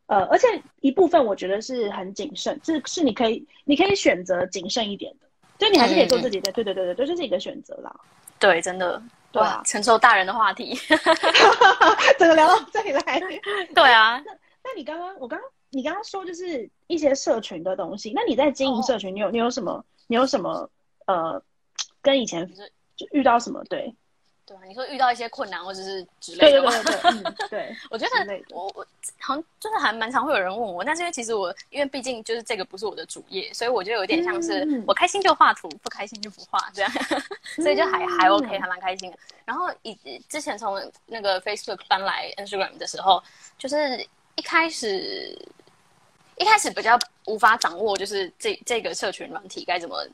[0.07, 0.47] 呃，而且
[0.81, 7.95] 一部分我觉得是很谨慎，是是你可以你可以选择谨慎一点的，就你还是可以做自己的，对对对对对，这是一个选择啦。
[8.37, 9.01] 对，真的，
[9.41, 10.73] 对承受大人的话题，
[12.19, 13.19] 整个聊到这里来，
[13.73, 14.31] 对啊，那
[14.63, 20.69] 那你刚刚我刚刚你刚刚说就是一些社群的东西，那你在经营社群，你有你有什么你有什么
[21.05, 21.41] 呃，
[22.01, 23.63] 跟以前就是就遇到什么？
[23.69, 23.95] 对？
[24.45, 26.71] 对啊，你说遇到一些困难或者是之类的吗？
[26.71, 28.85] 对对对，嗯，对， 我觉得我我
[29.19, 36.91] 好像就是还蛮常会有人问我，但是因为其实我因为毕竟就是这个不是我的主业，所以我就有点像是嗯我开心就画图，不开心就不画这样，
[37.57, 39.17] 所以就还还 OK，嗯还蛮开心的。
[39.45, 39.97] 然后以
[40.29, 43.21] 之前从那个 Facebook 搬来 Instagram 的时候，
[43.57, 43.99] 就是
[44.35, 45.35] 一开始
[46.37, 50.05] 一开始比较无法掌握，就是这这个社群软体该怎么。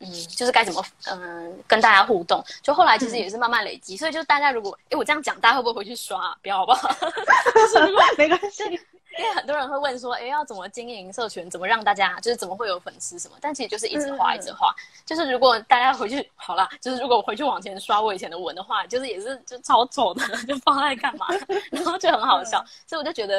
[0.00, 6.36] 嗯，就是该怎么嗯、跟大家互动，就后来其实也是慢慢累积，所以就大家如果哎我这样讲，大家会不会回去刷、啊？
[6.42, 6.88] 不要好不好？
[8.16, 11.50] 没关系，因为很多人会问说，哎，要怎么经营社群？
[11.50, 13.36] 怎么让大家就是怎么会有粉丝什么？
[13.42, 14.74] 但其实就是一直画，嗯一直画。
[15.04, 21.26] 就是如果大家回去好啦，就是如果我回去往前刷我以前的文的话，就是也是就超丑的， 就不知道在干嘛，
[21.70, 22.64] 然后就很好笑。
[22.86, 23.36] 所以我就觉得，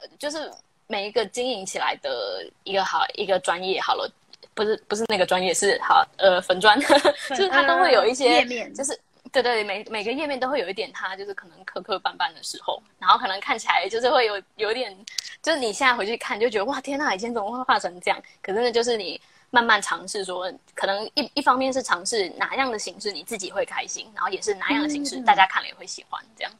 [0.00, 0.50] 呃就是
[0.88, 4.10] 每一个经营起来的一个好一个专业好了。
[4.54, 8.98] 不是不是那个专业是好呃粉砖，就是它都会有一些页面就是
[9.32, 14.96] 对对，每每个页面都会有一点它就是可能磕磕绊绊的时候，然后可能看起来就是会有有点，
[15.42, 18.22] 就是你现在回去看就觉得哇天呐，以前怎么会画成这样？
[18.42, 26.52] 可是那就是你慢慢尝试说，可能一一方面是尝试哪样的形式你自己会开心，然后也是哪样的形式大家看了也会喜欢，这样。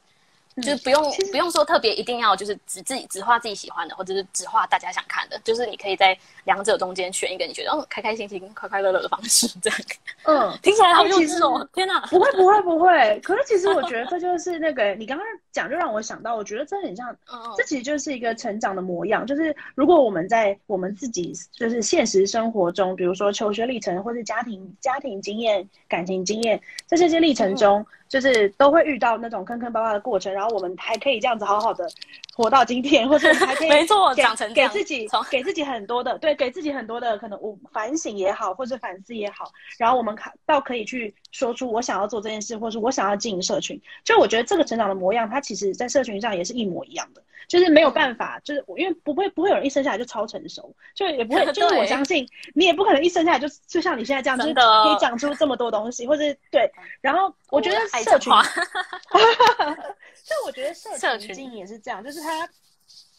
[0.57, 9.79] 就是不用不用说特别一定要就是只自己只画自己喜欢的，或者是只画大家想看的，就是你可以在两者中间选一个你觉得哦开开心心、快快乐乐的方式，这样。
[10.23, 11.67] 嗯， 听起来好幼稚哦！
[11.73, 13.19] 天哪，不会不会不会。
[13.23, 17.15] 可是其实我觉得这 就是那个你刚刚讲，就让我想到，我觉得这很像，
[17.57, 19.25] 这其实就是一个成长的模样。
[19.25, 27.85] 就是如果我们在我们自己就是现实生活中，比如说求学历程，或是家庭家庭经验、感情经验，在这些历程中。
[28.11, 31.87] 就是都会遇到那种坑坑巴巴的过程，然后我们还可以这样子好好的
[32.33, 43.79] 活到今天，或者还可以 没错，给成给自己给自己很多的对，给自己很多的可能我反省也好，或者反思也好，然后我们看到可以去说出我想要做这件事，或是我想要经营社群。
[44.03, 47.21] 就我觉得这个成长的模样，它其实在社群上也是一模一样的。
[47.47, 54.61] 就是没有办法，就是因为不会不会有人一生下来就超成熟，就也不会， 就是我相信你也不可能一生下来就就像你现在这样，就是可
[54.95, 56.71] 以讲出这么多东西，或者对。
[57.01, 58.31] 然后我觉得社群，
[60.23, 62.49] 就我觉得社群经营也是这样，就是他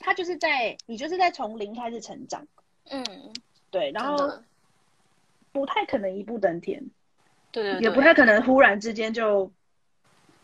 [0.00, 2.46] 他就是在你就是在从零开始成长，
[2.90, 3.04] 嗯，
[3.70, 4.32] 对，然后
[5.52, 6.82] 不太可能一步登天，
[7.50, 9.50] 对对，也不太可能忽然之间就，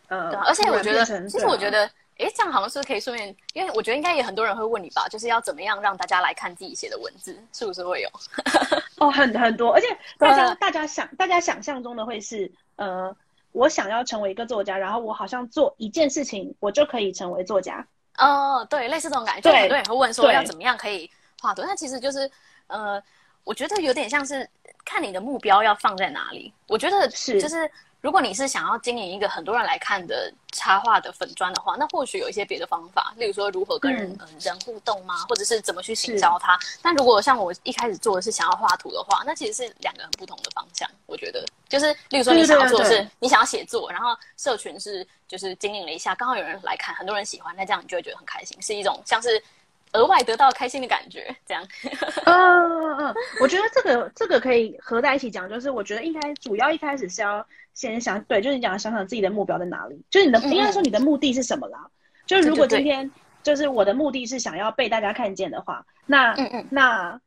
[0.09, 1.91] 呃，而且我觉得，其实我觉得。
[2.19, 8.11] 哎，这样好像是可以顺便，因为我觉得应该也很多人会问你吧，就是要怎么样让大家来看自己写的文字，是不是会有？
[8.99, 9.87] 哦，很很多，而且
[10.19, 13.17] 大家大家想大家想象中的会是，呃，
[13.53, 17.87] 我想要成为一个作家，然后我好像做一件事情，我就可以成为作家。
[18.17, 22.31] 哦，对，类似这种感觉，很多人会问说要怎么样可以画图，那其实就是，
[22.67, 23.03] 呃，
[23.45, 24.49] 我觉得有点像是
[24.85, 26.53] 看你的目标要放在哪里。
[26.67, 27.71] 我觉得是，就是。
[28.01, 35.17] 如果你是想要经营一个很多人来看的插画的粉砖的话，那或许有一些别的方法，例如说如何跟人人互动吗？
[35.29, 36.59] 或者是怎么去行销它？
[36.81, 40.89] 但如果像我一开始做的是想要画图的话，那其实是两个很不同的方向。
[41.07, 49.43] 我觉得，就是例如说你想要做的是你想要写作，然后社群是就是经营了一下，刚好有人来看，很多人喜欢，那这样你就会觉得很开心，是一种像是
[49.93, 51.35] 额外得到开心的感觉。
[51.47, 51.63] 这样，
[52.25, 57.47] 嗯嗯嗯，我觉得这个这个可以合在一起讲，就是我觉得应该主要一开始是要。
[57.75, 61.79] 先想对，就是你讲想想自己的目标在哪里，就是你的应该说你的目的是什么啦？
[62.27, 63.09] 就是如果今天
[63.45, 67.21] 就是我的目的是想要被大家看见的话，那嗯嗯，那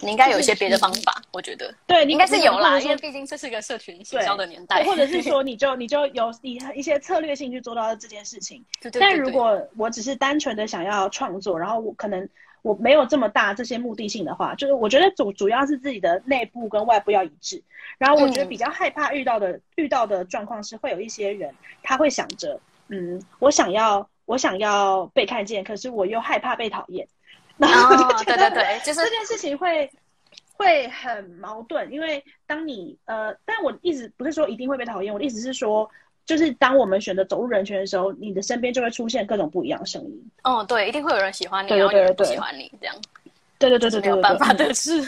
[0.00, 8.62] 你应该有一些别的方法，我觉得对，你应该是有啦，因为毕竟这是个社群营销的年 代，或者是说你就你就有一一些策略性去做到这件事情。
[9.00, 12.28] 但如果我只是单纯的想要创作，然后我可能
[12.62, 17.62] 我没有这么大这些目的性的话，就是我觉得主主要是自己的内部跟外部要一致。
[17.96, 27.06] 然后我觉得比较害怕遇到的遇到的状况是，会有一些人他会想着，嗯，我想要我想要被看见，可是我又害怕被讨厌。
[27.66, 29.90] 然后对对对，就是这件事情会
[30.56, 35.88] 会很矛盾，因为当你呃，但我一直不是说一定会被讨厌，我的意思是说，
[36.26, 40.30] 就是当我们选择走入人群的时候，你的身边就会出现各种不一样的声音。
[40.42, 42.94] 哦，对，一定会有人喜欢你，然后有人不喜欢你，这样。
[43.58, 45.02] 对对对对对，没有办法的事。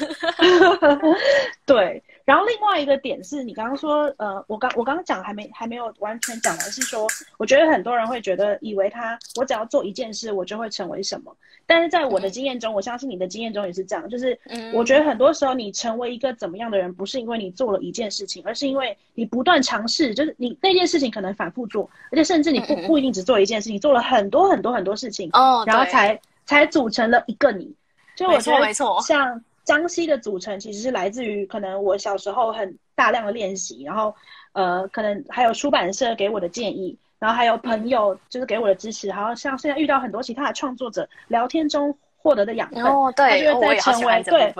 [1.66, 2.02] 对。
[2.26, 7.06] 然后另外一个点是你刚刚说，呃，我刚我刚刚讲还没还没有完全讲完，是说，
[7.38, 11.34] 我觉得很多人会觉得，以为他我只要做一件事，我就会成为什么。
[11.66, 14.36] 但是在我的经验中，我相信你的经验中也是这样，就是，
[14.74, 27.72] 我觉得很多时候你成为一个怎么样的人，不是因为你做了一件事情，而是因为你不断尝试，就是你那件事情可能反复做，而且甚至你不不一定只做一件事情，做了很多很多很多事情，哦，然后才才组成了一个你。
[28.16, 29.40] 就我觉得没错，像。
[29.66, 34.14] 江西的组成其实是来自于可能我小时候很大量的练习，然后
[34.52, 44.54] 呃，可能还有出版社给我的建议，然后还有朋友就是给我的支持，然后像现在遇到很多其他的创作者聊天中获得的养分，哦，对，他就会再成为对，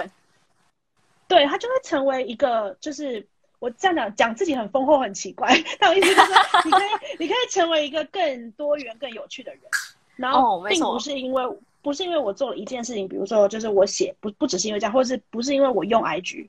[1.29, 3.25] 对他就会成为一个就是
[3.61, 6.33] 我这样讲讲自己很丰厚很奇怪，但我意思就是
[6.66, 9.61] 你可以你可以成为一个更多元更有趣的人，
[10.16, 11.42] 然后并不是因为。
[11.87, 16.49] 不是因为我做了一件事情，比如说就是我写不不只是因为这样，或者是不是因为我用 IG，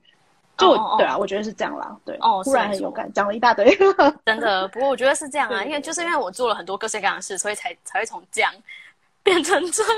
[0.58, 3.78] 就对啊，我觉得是这样啦，对，哦，突然很勇敢，讲了一大堆，
[4.26, 4.68] 真的。
[4.70, 8.52] 不过我觉得是这样啊， 因为就是因为我做了很多各式各样的事，所以才才会从这样
[9.22, 9.92] 变成这样。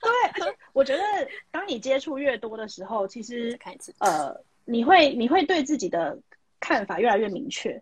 [0.00, 1.02] 对，而且我觉得
[1.50, 3.58] 当你接触越多的时候，其实
[4.00, 6.14] 呃，你会你会对自己的
[6.60, 7.80] 看法越来越明确。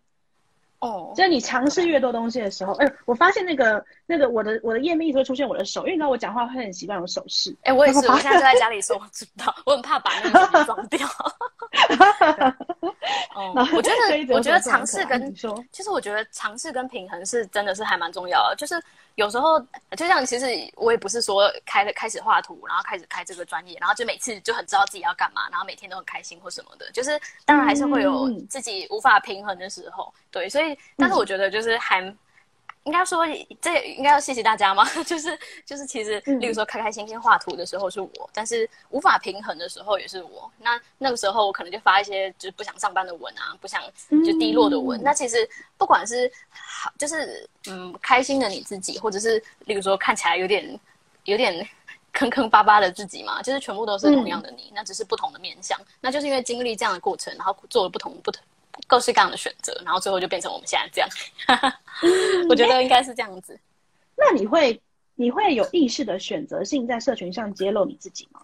[0.81, 7.55] 哦，就是你尝试越多东西的时候，哎，我发现那个那个我的我的页面一直会出现我的手，因为你知道我讲话会很习惯用手势。
[7.63, 11.09] 哎，我也是，我现在就在家里说，我知道， 我很怕把那个东西撞掉。
[13.37, 15.35] 嗯 然，后我觉得，我觉得尝试跟
[15.71, 18.57] 其实我觉得尝试跟平衡是真的是还蛮重要的。
[18.57, 18.83] 就是
[19.15, 19.61] 有时候，
[19.97, 20.47] 就像其实
[20.77, 26.91] 我也不是说开了开始画图，然后开始开这个专业，然后就每次就很知道自己要干嘛，然后每天都很开心或什么的。
[26.93, 30.49] 就是当然还是会有嗯自己无法平衡的时候，对。
[30.49, 30.66] 所以，
[30.97, 32.15] 但是我觉得就是还。
[32.85, 33.27] 应该说，
[33.61, 34.85] 这应该要谢谢大家吗？
[35.05, 40.49] 就 是就是，其实，嗯例如说开开心心画图的时候是我，但是无法平衡的时候也是我。
[40.61, 43.83] 那那个时候我可能就发一些就是不想上班的文啊，不想
[44.25, 45.01] 就低落的文。
[45.01, 45.37] 嗯那其实
[45.77, 50.79] 不管是好，就是嗯开心的你自己，或者是例如说看起来有点
[51.25, 51.69] 有点
[52.13, 55.77] 坑坑巴巴的自己嘛，就是全部都是同样的你，那只是不同的面相。
[56.01, 58.41] 那就是因为经历这样的过程，然后做了不同不同
[58.87, 61.09] 各式各样的选择，然后最后就变成我们现在这样。
[62.49, 63.59] 我觉得应该是这样子。
[64.17, 64.81] 那你会
[65.15, 68.41] 你会有意识的选择性在社群上揭露你自己吗？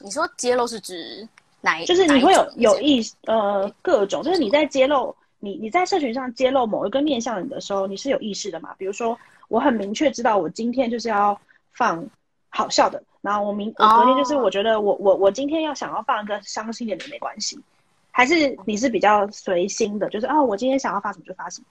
[0.00, 1.26] 你说揭露是指
[1.60, 1.84] 哪一？
[1.86, 8.74] 就是你会有有意呃各种，就是你在揭露你你在社群上揭露某一个面向你的时候，你是有意识的嘛？
[8.76, 9.16] 比如说，
[9.48, 11.38] 我很明确知道我今天就是要
[11.72, 12.04] 放
[12.48, 17.58] 好笑的，然后我明我昨天就是哦我觉得我我我今天要想要放一个伤心一点的也没关系，
[18.16, 21.66] 还是你是比较随心的，就是啊我今天想要发什么就发什么。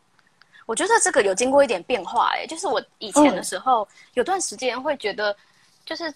[0.65, 5.33] 我觉得这个有经过一点变化、欸，就是我以前的时候、有段时间会觉得，
[5.85, 6.13] 就是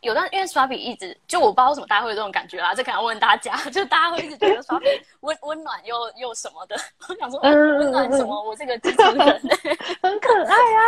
[0.00, 4.86] 有段因为刷笔一直就我不知道为什么大家会有这种感觉啦，这可能要问大家， 就大家会一直觉得刷笔
[5.20, 6.76] 温温暖又又什么的，
[7.08, 8.42] 我想说，温暖什么？
[8.42, 9.42] 我这个基层人，
[10.02, 10.82] 很可爱啊，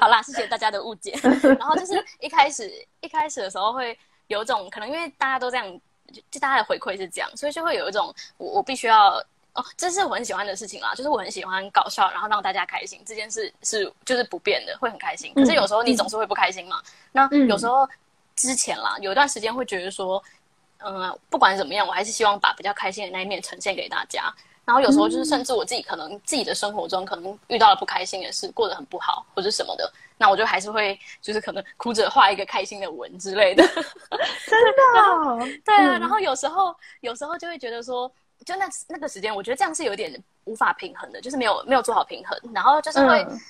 [0.00, 1.18] 好啦，谢谢大家的误解。
[1.42, 2.70] 然后就是一开始
[3.00, 5.80] 一开始的时候会有一种可能，因为大家都这样，
[6.12, 9.16] 就就大家的回馈是这样，所以就会有一种我我必须要
[9.54, 15.32] 哦，这是我很喜欢的事情啦，就是我很喜欢搞笑，然后让大家开心这件事是就是不变的，会很开心。
[15.34, 16.80] 可是有时候你总是会不开心嘛，
[17.12, 17.88] 那嗯有时候
[18.36, 20.22] 之前啦，有一段时间会觉得说，
[20.78, 24.32] 嗯、不管怎么样，我还是希望把比较开心的那一面呈现给大家。
[24.64, 33.66] 然后有时候就是，甚至我自己可能自己的生活中可能遇到了不开心的事，过得很不好或者什么的，那我就还是会就是可能哭着画一个开心的文之类的。
[34.46, 35.38] 真的 哦。
[35.64, 38.06] 对啊，嗯然后有时候有时候就会觉得说，
[38.44, 43.40] 就那那个时间，我觉得这样是有点无法平衡的，就是没有没有做好平衡，然后就是会、嗯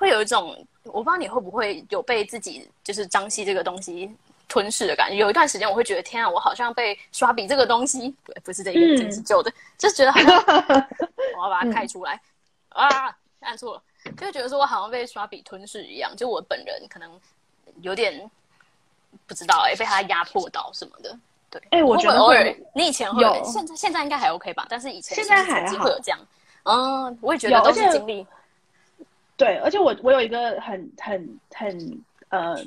[0.00, 4.08] 会有一种，我不知道你会不会有被自己就是张希这个东西
[4.46, 5.16] 吞噬的感觉。
[5.16, 10.36] 有一段时间我会觉得，天啊，我好像被刷笔这个东西，不不是这个，嗯这个是旧的，就是觉得好像
[11.36, 12.20] 我要把它开出来、
[12.68, 13.82] 啊，按错了，
[14.16, 17.20] 就会觉得说我好像被刷笔吞噬一样，就我本人可能
[17.82, 18.30] 有点
[19.26, 21.18] 不知道哎、被他压迫到什么的。
[21.50, 22.44] 对，哎我觉得偶尔，
[22.74, 24.66] 你以前会有现在现在应该还 OK 吧？
[24.68, 26.18] 但是以前现在还好会有这样，
[26.64, 28.26] 嗯，我也觉得都是经历，
[29.36, 32.62] 对，而且我我有一个很很很呃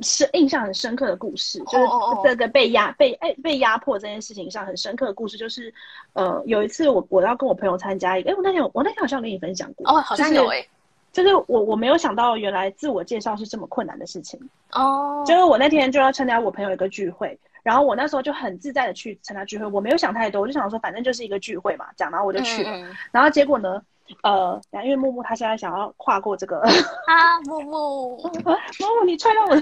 [0.00, 1.86] 是印象很深刻的故事，就是
[2.22, 5.72] 这个被压被哎被压迫这件事情上很深刻的故事，就是
[6.12, 10.66] 呃有一次我我要跟我朋友参加一个，哎我那天我那天好像跟你分享过哦，好像有哎、
[11.12, 14.38] 就是我我没有想到原来自我介绍是这么困难的事情，
[14.72, 17.38] 哦，就是我那天就要参加我朋友一个聚会。
[17.62, 22.70] 然后我那时候就很自在的去参加聚会，我没有想太多，我就想说反正就是一个聚会嘛，这样，然后我就去了。
[22.70, 23.82] 嗯嗯然后结果呢，
[24.22, 29.56] 呃，因为木木他现在想要跨过这个，啊， 木木木木你踹到我，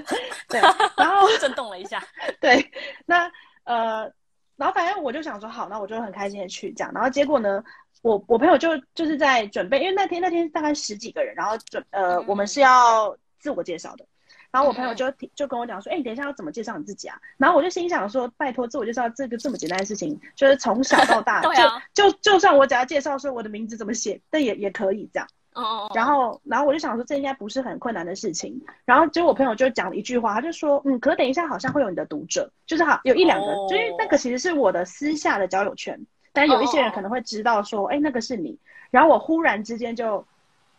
[0.48, 0.60] 对，
[0.96, 2.02] 然后震动了一下，
[2.40, 2.70] 对，
[3.06, 3.30] 那
[3.64, 4.10] 呃，
[4.56, 7.62] 然后反正我就想说好，那我就很开心的去这样，然后结果呢，
[8.02, 14.04] 我我朋友就就是在准备，因为那天那天大概十几个人，然后准呃嗯我们是要自我介绍的。
[14.50, 17.20] 然后我朋友嗯就提就跟我讲说，哎、你等一下要怎么介绍你自己啊？
[17.36, 25.26] 然后我就心想说，拜托，自我介绍这个这么简单的事情，就是从小到大， 啊就就就算我只要介绍说我的名字怎么写，但也也可以这样。
[25.54, 28.60] 嗯嗯嗯，然后，然后我就想说，这应该不是很困难的事情。
[28.84, 35.98] 然后，结果我朋友就讲了一句话，他就说，嗯，可是等一下好像会有你的读者，就是好有一两个，哦就是那个其实是我的私下的交友圈，
[36.32, 38.56] 但有一些人可能会知道说，哎，那个是你。
[38.92, 40.24] 然后我忽然之间就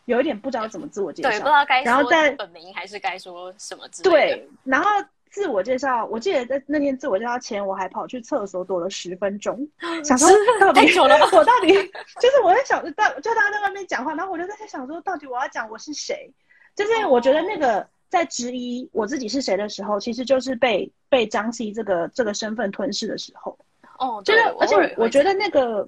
[0.10, 4.90] 有一点不知道怎么自我介对，不知绍，道该然后再说本名还是该说什么之类的，对，然后
[5.30, 9.68] 自我介绍，我记得在那天自我介绍前，我还跑去厕所躲了十分钟，
[10.04, 10.28] 想说
[10.60, 11.68] 到底太久了我到底
[12.20, 16.32] 就是我在想，到就大家在外面讲话，然后我就在想说，到底我要讲我是谁？
[16.76, 23.58] 就是我觉得那个在质疑我自己是谁的时候，其实就是被被张希这个这个身份吞噬的时候。
[23.98, 25.88] 哦，对就是，而且我觉得那个，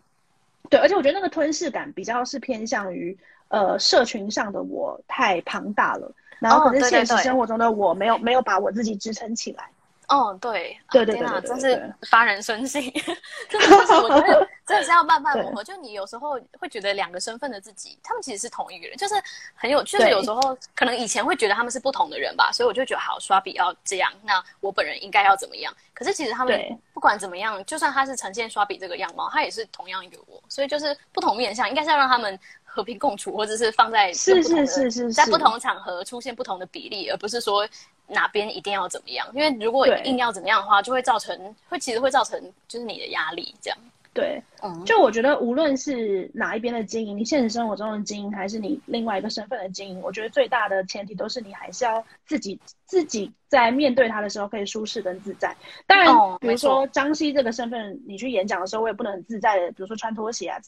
[0.69, 3.17] 对，而且我觉得那个吞噬感比较是偏向于
[3.51, 9.69] 呃社群上的我太庞大了，然后哦可是对对对现实生活中的我没有没有把我自己支撑起来。
[10.11, 12.81] 哦，对，对对天哪，真对对对是发人深省，
[13.49, 15.63] 真的就是我觉得 真的是要慢慢磨合。
[15.63, 19.15] 就你有时候会觉得两个身份的自己，他们其实是同一个人，就是
[19.55, 25.73] 很有，就是有时候可能以前会觉得他们是不同的人吧，所以我就觉得好刷笔要这样，那我本人应该要怎么样？
[25.93, 37.67] 可是其实他们不管怎么样，就算他是呈现刷笔这个样貌，他也是同样一个我，所以就是不同面相，应该是要让他们和平共处，或者是放在是是是是在不同场合出现不同的比例，而不是说
[38.11, 43.77] 哪边一定要怎么样，因为如果对硬要怎么样的话，就会造成会其实会造成就是你的压力这样。
[44.13, 55.55] 对，嗯，就我觉得无论是哪一边的经营，你现实生活中的经营，还是你另外一个身份的经营，我觉得最大的前提都是你还是要自己自己在面对它的时候可以舒适跟自在。
[55.87, 60.59] 当然，比如说张希这个身份，你去演讲的时候，我也不能很自在的，比如说穿拖鞋啊，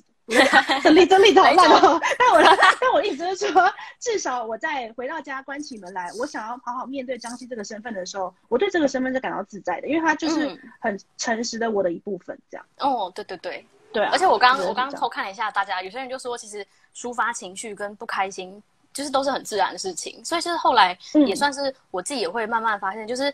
[0.82, 2.00] 真力真力好烂哦。
[2.18, 2.42] 但我
[2.80, 12.66] 但我的意思是说，至少我在回到家关起门来，我想要好好面对张希这个身份的时候，我对这个身份是感到自在的，因为他就是嗯很诚实的我的一部分，这样。
[12.80, 16.66] 哦，对对对，对啊，而且我刚我刚刚偷看了一下大家，有些人就说，其实
[16.96, 18.62] 抒发情绪跟不开心，
[18.94, 20.24] 就是都是很自然的事情。
[20.24, 23.34] 所以就是后来嗯也算是我自己也会慢慢发现，就是，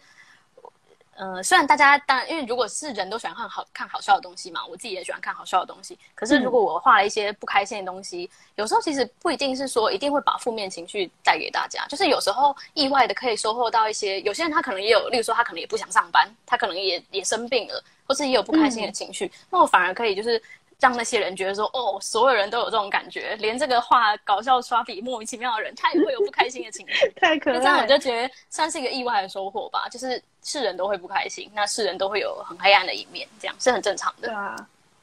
[1.19, 5.99] 呃，虽然大家当然因为如果是人都喜欢看好看好笑的东西嘛，我自己也喜欢看好笑的东西。
[6.15, 20.41] 可是如果我画了一些不开心的东西，有时候其实不一定是说一定会把负面情绪带给大家，就是有时候意外的可以收获到一些，有些人他可能也有，例如说他可能也不想上班，他可能也也生病了，或是也有不开心的情绪，那我反而可以就是
[20.79, 27.11] 让那些人觉得说，哦，所有人都有这种感觉，连这个画搞笑刷笔莫名其妙的人，他也会有不开心的情绪。
[27.19, 34.29] 太可那这样我就觉得算是一个意外的收获吧，就是是人都会不开心，那是人都会有很黑暗的一面，这样是很正常的。
[34.29, 34.55] 对啊，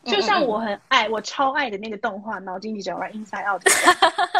[0.04, 3.62] 嗯就像我很爱，我超爱的那个动画《脑筋急转弯 Inside Out》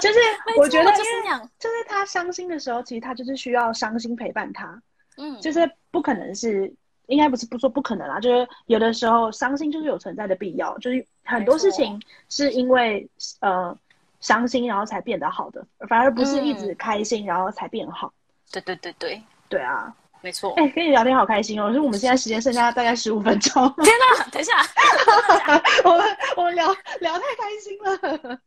[0.00, 0.18] 就是
[0.56, 4.80] 我觉得，就是因为那样，就是他伤心的时候，其实他就是需要伤心陪伴他，
[5.18, 6.72] 嗯，就是不可能是，
[7.08, 13.08] 应该不是不说不可能啦，就是有的时候伤心就是有存在的必要，就是很多事情是因为
[13.40, 13.76] 呃
[14.20, 18.12] 伤心然后才变得好的，反而不是一直嗯开心然后才变好。
[18.50, 20.54] 对对对对，对啊，没错。
[20.56, 21.68] 哎、跟你聊天好开心哦！
[21.68, 23.74] 就是我们现在时间剩下大概十五分钟。
[23.82, 24.52] 天哪，等一下，
[25.84, 26.66] 我们我们聊
[27.00, 27.76] 聊太开心
[28.30, 28.40] 了，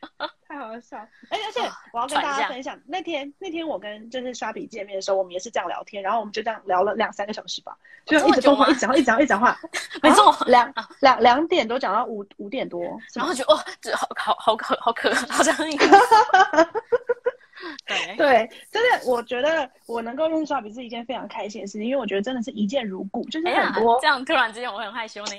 [0.48, 0.98] 太好笑。
[1.30, 1.60] 而且而且
[1.92, 9.58] 我要跟大家分享，那天那天我跟就是刷笔见面的时候，我们也是这样聊天，然后我们就这样聊了两三个小时吧，就一直疯狂，一直讲话，一直讲话，一直讲话，
[10.02, 10.36] 没错。
[10.46, 12.82] 两两两点多讲到五五点多，
[13.14, 15.86] 然后就哦，这好好好可好可，好像一个。
[17.86, 25.32] 对，对，真的，我觉得我能够认识刷笔是一件非常开心的事情，因为我觉得真的是一见如故，就是很多，这样突然之间我很害羞呢。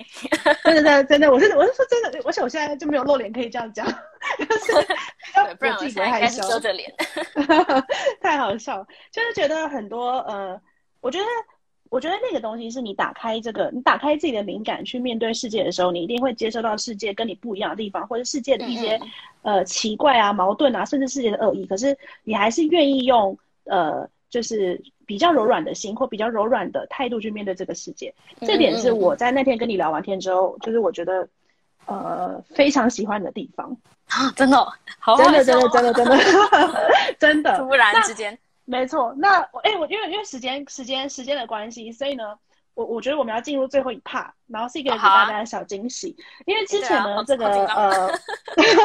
[0.64, 6.94] 真的真的真的，我是我是说真的，而且我现在就没有露脸可以这样讲，就是对，不然我自己害羞，着脸。
[8.22, 10.60] 太好笑了，就是觉得很多呃，
[11.02, 11.26] 我觉得
[11.94, 19.10] 我觉得那个东西是你打开这个，你打开自己的敏感去面对世界的时候，你一定会接收到世界跟你不一样的地方，或者世界的一些、嗯
[19.44, 21.68] 呃奇怪啊、矛盾啊，甚至世界的恶意。
[21.68, 28.12] 可是你还是愿意用呃，就是比较柔软的心或比较柔软的态度去面对这个世界。
[28.42, 31.30] 这点是我在那天跟你聊完天之后，就是我觉得
[31.86, 33.78] 呃非常喜欢的地方。
[34.08, 34.68] 啊，真的哦，
[34.98, 36.18] 好真的，真的，真的，真的，
[37.20, 37.58] 真的。
[37.62, 38.38] 突然之间，
[38.74, 42.38] 没错，那我哎、我因为因为时间时间时间的关系，所以呢，
[42.74, 46.16] 我我觉得我们要进入最后一 part，然后是一个给大家的小惊喜。
[46.46, 48.10] 因为之前呢，这个呃，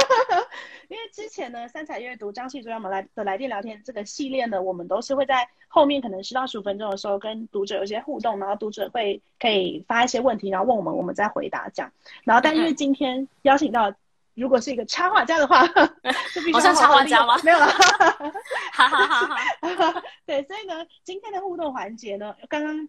[0.88, 11.90] 因为之前呢，三彩阅读张系主任们来的来电聊天这个系列呢，我们都是会在后面可能十到十五分钟的时候跟读者有一些互动，然后读者会可以发一些问题，然后问我们，我们再回答这样。
[12.24, 13.92] 然后但因为嗯今天邀请到。
[14.38, 15.66] 如果是一个插画家的话，
[16.34, 17.66] 就必须我像插画家吗 没有了。
[17.66, 20.02] 哈哈哈哈。
[20.24, 22.88] 对，所以呢，今天的互动环节呢，刚刚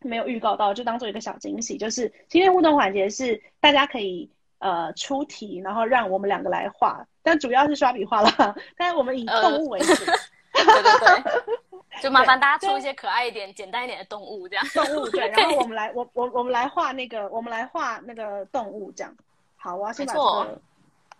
[0.00, 14.64] 没有预告到，就当做一个小惊喜，就是今天互动环节是大家可以呃出题，然后让我们两个来画，但主要是刷笔画啦，但是我们以呃动物为主，对对对，就麻烦大家出一些可爱一点、简单一点的动物，这样。
[14.68, 19.14] 动物对，然后我们来我我我们来画那个，我们来画那个动物这样。
[19.56, 20.60] 好，我要先把这个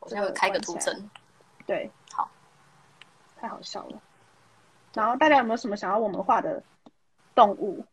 [0.01, 1.11] 我现在会开个图层。
[1.67, 2.29] 对，好，
[3.41, 4.01] 太好笑了。
[4.95, 6.63] 然后大家有没有什么想要我们画的
[7.35, 7.85] 动物？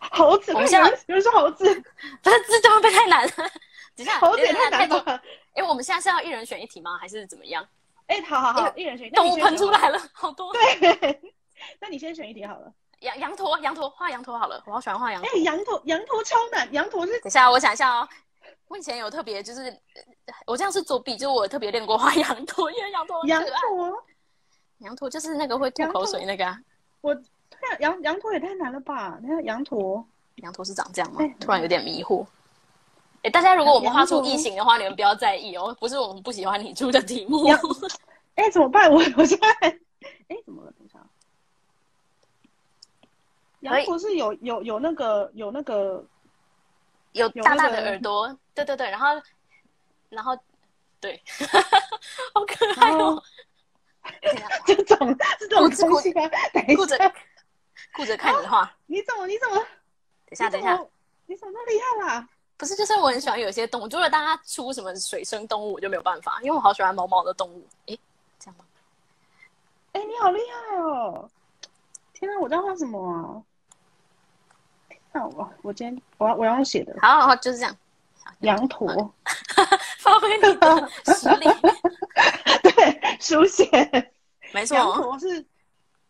[0.12, 1.64] 猴子，我们现在有人说猴子，
[2.22, 3.32] 不是，这这会不会太难了？
[3.94, 4.52] 等下，猴子也。
[4.52, 5.20] 太难了吧。
[5.54, 6.96] 哎，我们现在是要一人选一题吗？
[6.98, 7.66] 还是怎么样？
[8.06, 9.16] 哎，好好好，哎一人选一题。
[9.16, 9.36] 动物。
[9.36, 10.52] 喷出来了，好多。
[10.54, 11.20] 对，
[11.78, 12.72] 那你先选一题好了。
[13.00, 18.08] 羊羊驼，羊驼画羊驼好了，我好喜欢画羊哎驼。，羊驼，羊驼超难，羊驼是等下，我想一下哦。
[18.70, 23.42] 我以前有特别，就是呃我这样是作弊，就是我特别练过画羊驼，因为羊驼很羊。
[23.44, 24.04] 驼，
[24.78, 26.56] 羊驼就是那个会吐口水那个啊。
[27.00, 27.12] 我
[27.80, 29.18] 羊羊驼也太难了吧？
[29.22, 30.06] 那个羊驼，
[30.36, 31.28] 羊驼是长这样吗对？
[31.40, 32.24] 突然有点迷糊。
[33.22, 37.44] 哎，大家如果我们画出异形的话，你们不要在意哦，不是我们不喜欢你出的题目。
[37.50, 37.58] 羊
[38.36, 38.88] 哎，怎么办？
[38.88, 39.48] 我我现在，
[40.28, 40.72] 哎，怎么了？
[40.78, 41.00] 等一下，
[43.60, 46.04] 羊驼是有有有那个有那个
[47.12, 49.22] 有有大大的那个耳朵，对对对，然后
[50.08, 50.36] 然后
[51.00, 51.22] 对，
[52.34, 53.22] 好可爱哦。
[54.66, 57.12] 这种这种东西啊， 等一下，
[57.94, 59.66] 顾着看你画，你怎么你怎么等
[60.32, 60.78] 一下等一下，
[61.26, 62.28] 你怎么那么厉害啦？
[62.56, 67.66] 不是，就是我很喜欢有些动物，如果大家出什么水生动物，我就没有办法，因为我好喜欢毛毛的动物。
[67.86, 67.98] 诶，
[68.38, 68.64] 这样吗？
[69.92, 71.30] 哎，你好厉害哦！
[72.12, 73.42] 天哪，我在画什么啊？
[75.12, 77.76] 那我我今天我要我要用写的好好好，就是这样，
[78.40, 79.14] 羊 驼，
[79.98, 81.46] 发挥你的实力，
[82.62, 83.64] 对，书写
[84.52, 85.46] 没 羊错，驼是，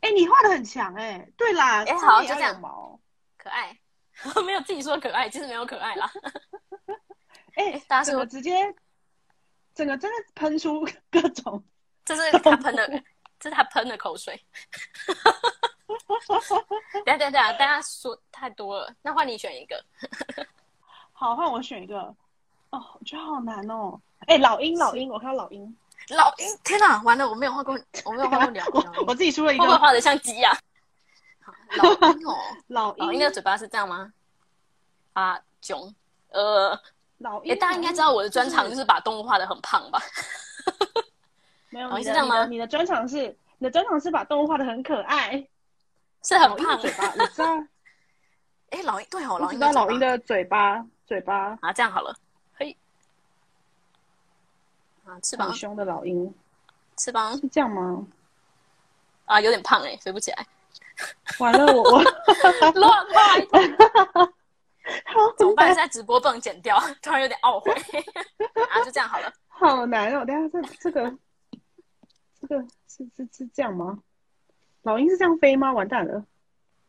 [0.00, 1.28] 哎，你画的很强哎。
[1.36, 2.98] 对啦，哎好就这样有毛。
[3.36, 3.76] 可爱，
[4.44, 6.10] 没有自己说可爱，其实没有可爱啦。
[7.54, 8.74] 哎，大家说直接，
[9.74, 11.62] 整个真的喷出各种。
[12.04, 13.02] 这是他喷的，
[13.38, 14.40] 这是他喷的口水。
[17.04, 19.84] 等一下等下，大家说太多了，那换你选一个。
[21.20, 21.98] 好，换我选一个。
[22.70, 24.00] 哦，我觉得好难哦。
[24.20, 25.76] 哎，老鹰，老鹰，我看到老鹰，
[26.16, 28.64] 老鹰，天哪，完了，我没有画过，我没有画过鸟。
[28.72, 30.50] 我我自己出了一个会不会画的像鸡呀、
[31.44, 32.34] 好老鹰哦，
[32.68, 34.10] 老鹰老鹰的嘴巴是这样吗？
[35.12, 35.94] 啊，囧，
[36.30, 36.80] 呃，
[37.18, 40.00] 老鹰，哎，大家应该知道我的专长就是把动物画的很胖吧？
[41.68, 45.46] 没有，你是这样吗你的专长是你的专长是把动物画的很可爱，
[46.24, 46.76] 是很胖。
[46.76, 47.62] 的嘴巴，你知道，
[48.70, 52.16] 哎，老鹰对哦，老鹰老鹰的嘴巴，嘴巴啊，这样好了，
[52.54, 52.76] 嘿，
[55.04, 56.32] 啊，翅膀很，凶的老鹰，
[56.96, 58.06] 翅膀是这样吗？
[59.24, 60.46] 啊，有点胖哎，飞不起来，
[61.40, 62.00] 完了，我我
[62.78, 63.61] 乱画一通，
[65.36, 65.66] 怎么办？
[65.66, 67.72] 现在直播不能剪掉，突然有点懊悔。
[68.70, 69.32] 啊，就这样好了。
[69.48, 70.24] 好难哦！
[70.24, 71.12] 等下这这个
[72.40, 73.98] 这个是是是这样吗？
[74.82, 75.72] 老鹰是这样飞吗？
[75.72, 76.24] 完蛋了！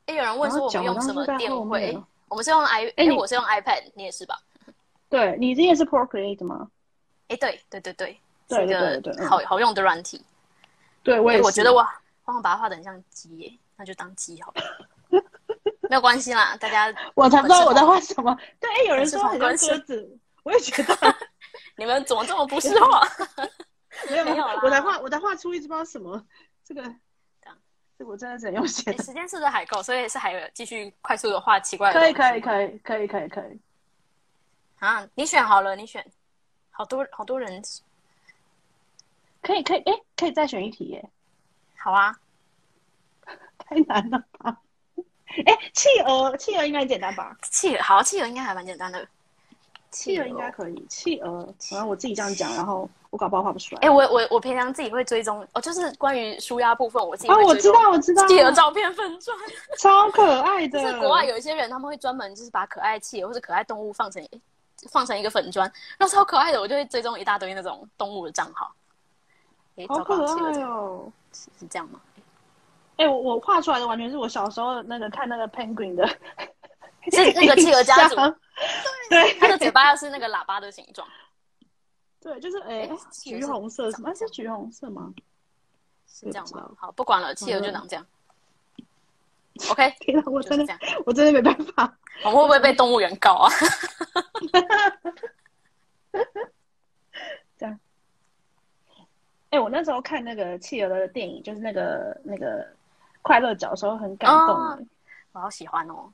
[0.06, 2.08] 哎，有人问说我们用什么电然后脚好像是在后面绘哦？
[2.32, 4.40] 我们是用 i，哎哎，你我是用 iPad，你也是吧？
[5.10, 6.72] 对你这也是 Procreate 吗？
[7.28, 10.24] 哎，对对对对，对对对好好用的软体。
[11.04, 15.22] 对我也我觉得我我好像把它画的很像鸡耶，那就当鸡好了。
[15.90, 18.34] 没有关系啦，大家我才不知道我在画什么。
[18.62, 20.96] 对，哎，有人说很像鸽子，我也觉得
[21.76, 23.06] 你们怎么这么不识画？
[24.10, 26.26] 没有没有我在画我在画出一只不知道什么
[26.64, 26.96] 这个样
[28.02, 29.04] 这我真的只能用写哎的。
[29.04, 29.82] 时间是不是还够？
[29.84, 33.60] 所以是还有继续快速的画奇怪的可以可以可以可以可以可以，
[34.80, 35.08] 啊！
[35.14, 36.06] 你选好了，你选，
[36.72, 37.62] 好多好多人，
[39.42, 41.10] 可以可以哎，可以再选一题耶！
[41.78, 42.18] 好啊。
[43.60, 44.58] 太难了吧？
[45.46, 47.38] 哎，企鹅企鹅应该简单吧？
[47.44, 49.08] 企鹅好，企鹅应该还蛮简单的。
[49.92, 53.82] 企鹅应该可以，企鹅，反正我自己这样讲，然后我搞不好画不出来。
[53.82, 59.38] 哎、我我我平常自己会追踪，哦，就是关于舒压部分，我自己啊，会追踪我知道，我知道，企鹅照片分专。
[59.78, 60.82] 超可爱的。
[60.82, 64.26] 就是国外有一些人，他们会专门就是把可爱企鹅或者可爱动物放成
[64.90, 68.74] 放成一个粉砖，然后超可爱的，我就会追踪一大堆那种动物的账号。
[69.76, 71.12] 哎，好可爱哦！
[71.34, 72.00] 是是这样吗？
[72.98, 76.08] 哎、我我画出来的完全是我小时候那个看那个 Penguin 的，
[77.10, 78.16] 是那个企鹅家族，
[79.10, 81.08] 对，它的嘴巴要是那个喇叭的形状，
[82.22, 84.14] 对，就是哎、橘是红色什么？
[84.14, 85.14] 是橘红色吗？
[86.08, 86.46] 是这样？
[86.54, 88.06] 吗好，不管了，企鹅就长这样。
[89.70, 90.74] OK，天哪，我真的。
[91.06, 91.98] 我真的没办法。
[92.24, 93.52] 我们会不会被动物园告啊？
[97.58, 97.80] 这样。
[99.50, 102.66] 哎、我那时候看那个企鹅的电影，就是那个那个
[103.22, 104.88] 快乐角的时候，很感动、
[105.34, 106.12] 我好喜欢哦。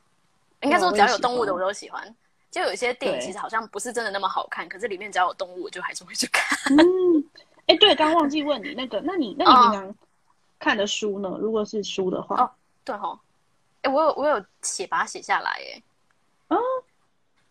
[0.62, 2.16] 应该说，只要有动物的我都喜欢。
[2.50, 6.58] 就有一些电影其实好像不是真的那么好看，可是里面只要有动物，我就还是会去看。
[6.80, 7.30] 嗯，
[7.68, 9.96] 哎、对，刚忘记问你那个，那你那你哦平常
[10.58, 11.38] 看的书呢？
[11.40, 12.50] 如果是书的话，哦
[12.86, 13.20] 对吼，
[13.82, 15.84] 哎，我有我有写把它写下来，哎。
[16.48, 16.58] 哦。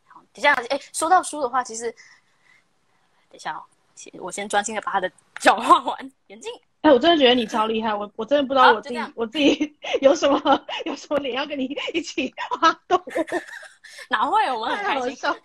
[0.06, 3.62] 好，等一下，哎，说到书的话，其实等一下哦，
[3.94, 6.50] 先我先专心的把它的脚画完，眼睛。
[6.82, 10.40] 哎、我真的觉得你超厉害，我我真的不知道我自己我自己有什么
[10.86, 13.10] 有什么脸要跟你一起画动物，
[14.08, 14.52] 哪会？
[14.52, 15.30] 我们很开心。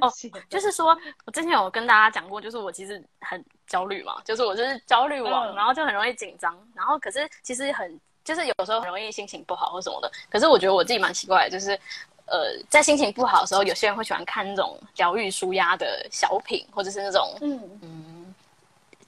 [0.00, 0.12] 哦
[0.48, 10.10] 就是说，我之前有跟大家讲过，就是我其实很焦虑嘛，就是我就是焦虑王，嗯然后就很容易紧张，然后可是其实很就是有时候很容易心情不好或什么的。
[10.28, 11.72] 可是我觉得我自己蛮奇怪的，就是
[12.26, 18.09] 呃，在心情不好的时候，有些人会喜欢看那种疗愈舒压的小品，或者是那种嗯，嗯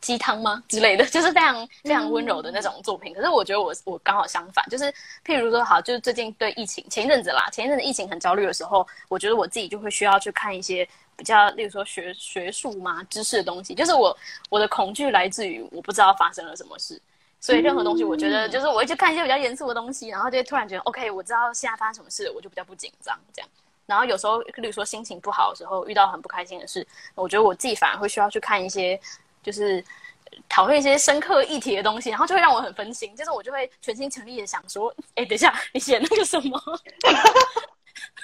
[0.03, 3.15] 鸡汤吗之类的， 就是非常非常温柔的那种作品。
[3.15, 4.93] 可是我觉得我我刚好相反，就是
[5.25, 10.87] 譬如说好，就是最近对疫情前一阵子啦，前一阵子疫情很焦虑的时候，我觉得我自己就会需要去看一些
[11.17, 13.75] 比较，例如说学学术嘛、知识的东西。
[13.75, 14.15] 就是我
[14.51, 17.01] 我的恐惧来自于我不知道发生了什么事。
[17.41, 23.49] 所以任何东西，我觉得就是我会去看一些比较严肃的东西，然后就会突然觉得，OK，我知道现在发生什么事，我就比较不紧张，这样。
[23.85, 26.87] 然后有时候，例如说心情不好的时候，遇到很不开心的事，
[27.17, 28.99] 我觉得我自己反而会需要去看一些，
[29.43, 29.85] 就是
[30.49, 33.15] 讨论一些深刻议题的东西，然后就会让我很分心。
[33.17, 36.61] 就是我就会全心全意的想说，哎，等一下，你写那个什么？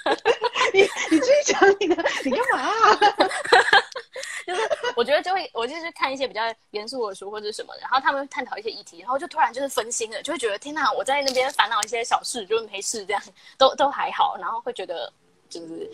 [0.72, 2.96] 你你继续讲你的，你干嘛、啊？
[4.46, 4.62] 就是
[4.96, 13.22] 我觉得就会，我就是看一些比较严肃的书或者什么的，然后他们探讨一些议题，然后就突然就是分心了，就会觉得天哪，我在那边烦恼一些小事，就是没事这样，
[13.58, 15.12] 都都还好，然后会觉得
[15.50, 15.90] 就是，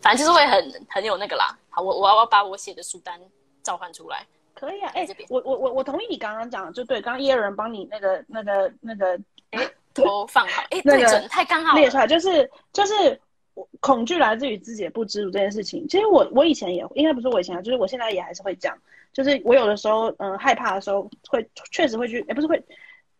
[0.00, 1.58] 反正就是会很很有那个啦。
[1.70, 3.20] 好，我我要把我写的书单
[3.62, 4.24] 召唤出来。
[4.54, 9.18] 可以啊，哎、我我我我同意你刚刚讲的，就对，刚刚也有人帮你那个那个那个
[9.50, 11.80] 哎头放好，哎， 那个对准太刚好了。
[11.80, 13.18] 列出来，就是就是
[13.54, 15.86] 我恐惧来自于自己的不知足这件事情。
[15.88, 18.78] 其实我我以前也应该不是我以前啊，就是我现在也还是会这样，
[19.12, 22.62] 就是我有的时候嗯、呃害怕的时候会确实会去，也不是会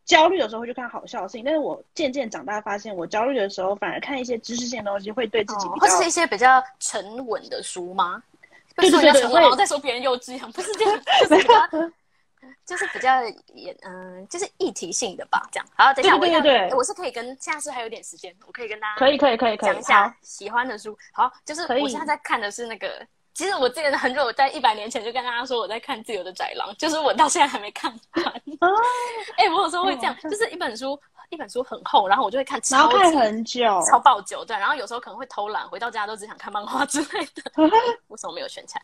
[0.05, 8.23] 焦虑的时候会去看好笑的事情，但是我渐渐长大发现，我焦虑的时候反而看一些知识性的东西会对自己哦比较、或是一些比较沉稳的书吗？
[8.81, 11.69] 对对说人家沉稳，对对会然后再说别人幼稚一样，不是这样， 就是比较，
[12.67, 13.23] 就是比较
[13.55, 15.67] 也嗯，就是议题性的吧，这样。
[15.77, 20.97] 好，等一下我要对对对对我是可以跟现在是还有点时间，我可以跟大家可以可以可以讲一下喜欢的书。
[21.13, 23.07] 好，就是我现在在看的是那个。
[23.33, 28.27] 其实我之前很久，我在一百年前就跟大家说我在看《自由的宅狼》，就是我到现在还没看完。
[28.27, 28.69] 啊，
[29.39, 31.01] 哎、我有时候会这样，嗯就是一本书，
[31.31, 37.43] 一本书很厚，然后我就会看然后看超很久， 超爆久，对，然后有时候可能会偷懒，回到家都只想看漫画之类的，
[38.09, 38.83] 为什么没有选起来？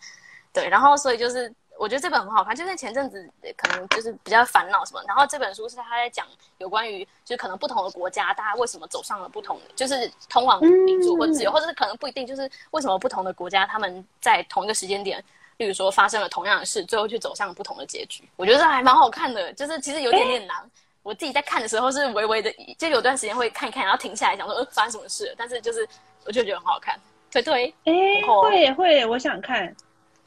[0.53, 6.25] 对，然后所以就是我觉得这本很好看，就是前阵子呃可能就是比较烦恼什么，然后这本书是他在讲
[6.59, 15.23] 有关于就是可能不同的国家，大家为什么走上了不同的，就是通往民主或自由，或者是可能不一定，就是为什么不同的国家他们在同一个时间点。
[15.59, 19.51] 例如说发生了同样的事，最后去走向不同的结局，我觉得这还蛮好看的。
[19.55, 20.71] 就是其实有点点难，
[21.07, 25.33] 我自己在看的时候是微微的，就有段时间会看一看，然后停下来想说，呃，发生什么事？
[25.39, 25.89] 但是就是
[26.25, 26.99] 我就觉得很好看，
[27.31, 27.73] 推推。
[27.85, 29.73] 哎、很厚会耶会耶，我想看。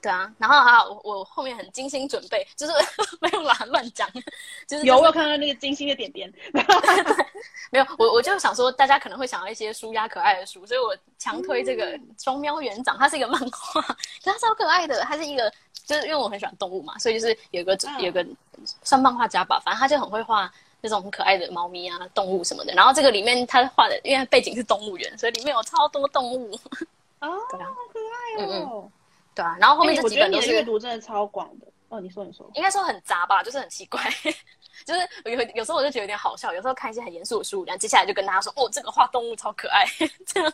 [0.01, 2.71] 对啊，然后还有我我后面很精心准备，就是
[3.19, 4.09] 没有啦，乱讲，
[4.65, 6.34] 就是有，我就是有看到那个精心的点点。
[7.71, 15.51] 没有我我就想说，大家可能会想要一些舒压可爱的书，所以我强推这个《双喵园长》，它是一个漫画，可它超可爱的，它是一个
[15.86, 18.25] 就是因为我很喜欢动物嘛，所以就是有个嗯有个
[18.84, 20.49] 算漫画家吧，反正他就很会画。
[20.82, 26.53] 那种很可爱的猫咪啊、动物什么的，然后这个里面他画的，因为背景是动物园，所以里面有超多动物，
[27.19, 28.91] 哦， 对啊好可爱哦！
[29.36, 29.57] 对啊。
[29.59, 31.67] 然后后面哎我觉得你的这几本都是阅读真的超广的。
[31.89, 32.49] 哦，你说你说。
[32.53, 34.01] 应该说很杂吧，就是很奇怪，
[34.86, 39.84] 就是有有时候我就觉得有点好笑，有时候看一些很严肃的书，然后接下来就跟大家说，哦，这个画动物超可爱，
[40.25, 40.53] 这样。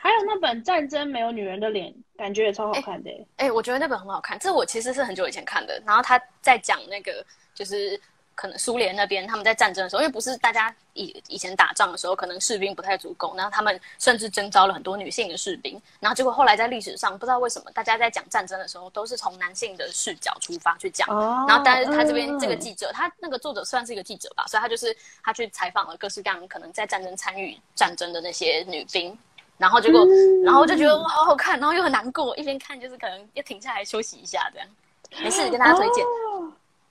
[0.00, 3.26] 还有那本《战争没有女人的脸》，感觉也超好看的耶。
[3.36, 5.80] 哎、我觉得那本很好看，这我其实是很久以前看的。
[5.86, 8.00] 然后他在讲那个，就是
[8.34, 21.06] 可能苏联那边他们在战争的时候，因为不是大家以以前打仗的时候，可能士兵不太足够，然后他们甚至征召了很多女性的士兵，然后结果后来在历史上不知道为什么，大家在讲战争的时候都是从男性的视角出发去讲。
[21.08, 29.16] 哦然后，但是他这边嗯这个记者，他那个作者算是一个记者吧，所以他就是他去采访了各式各样可能在战争参与战争的那些女兵，
[29.58, 34.68] 然后结果，嗯然后就觉得哇好好看，然后又很难过，一边看就是可能要停下来休息一下这样。
[35.20, 36.29] 没事，跟大家推荐，哦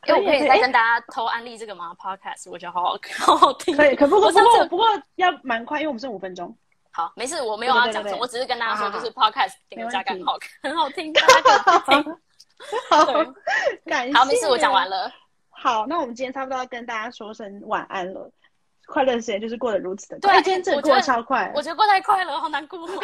[0.07, 3.75] 因为我可以再跟大家偷安利这个吗？Podcast 我觉得好好看，好好听。
[3.75, 4.85] 可以，可不过不过不过
[5.15, 6.55] 要蛮快，因为我们剩五分钟。
[6.91, 12.17] 好，没事，我没有要讲什么，我只是跟大家说，就是 Podcast 顶没问个加感很好看，很好听， 大家可以听。
[12.89, 13.05] 好，
[13.85, 14.13] 感谢。
[14.13, 14.89] 好，没事，我讲完。
[14.89, 15.11] 了。
[15.51, 18.31] 好，那我们今天差不多要跟大家说声晚安了。
[18.87, 21.61] 快乐的时间就是过得如此的对今天真的过得超快我。
[21.61, 22.79] 觉得过太快了，好难过。
[22.89, 22.97] 而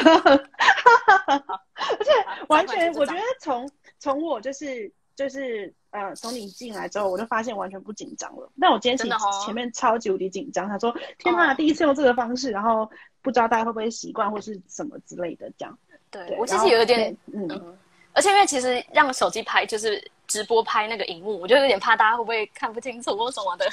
[2.03, 2.11] 且
[2.47, 3.69] 完全，我觉得得从
[3.99, 8.51] 从我就是就是呃，从你进来之后，我就发现完全不紧张了。
[8.59, 12.89] 但我今天其实真的哦前面超级无敌紧张，他说天哪，哦第一次用这个方式，然后
[13.21, 15.77] 不知道大家会不会习惯或是什么之类的这样。
[16.11, 17.77] 对，对我其实有一点，嗯，嗯，
[18.13, 23.65] 而且因为其实让手机拍就是直播拍那个荧幕，我就有点怕大家会不会看不清楚或什么的。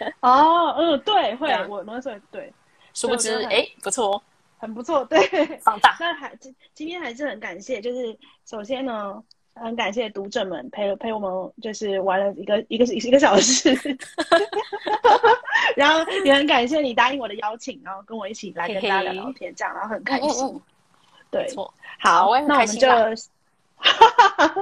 [0.20, 2.52] 哦，嗯，对，会我那时候对，
[2.94, 4.22] 殊不知哎，不错哦，
[4.58, 5.20] 很不错，对。
[5.58, 5.96] 放大。
[6.00, 9.22] 那还今今天还是很感谢，就是首先呢，
[9.54, 13.72] 很感谢读者们陪陪我们，就是玩了一个一个一个小时
[15.76, 20.28] 然后也很感谢你答应我的邀请，然后跟我一起来跟大家聊聊天，这样，然后很开心。
[20.28, 20.62] 嗯嗯嗯，
[21.30, 21.54] 对。
[22.00, 22.88] 好，我那我们就
[23.84, 23.90] 哈
[24.28, 24.54] 哈哈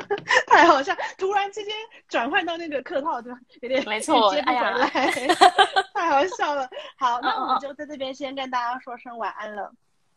[0.47, 1.75] 太好笑，突然之间
[2.09, 3.31] 转换到那个客套的，
[3.61, 4.89] 有点没错接不回来，
[5.95, 6.69] 太好笑了。
[6.99, 9.71] 好，那我们就在这边先跟大家说声晚安了，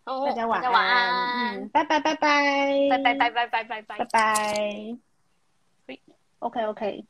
[0.05, 4.97] 哦大家晚安，嗯，，拜拜拜拜，拜拜拜拜拜拜拜拜。
[6.39, 7.05] OK OK，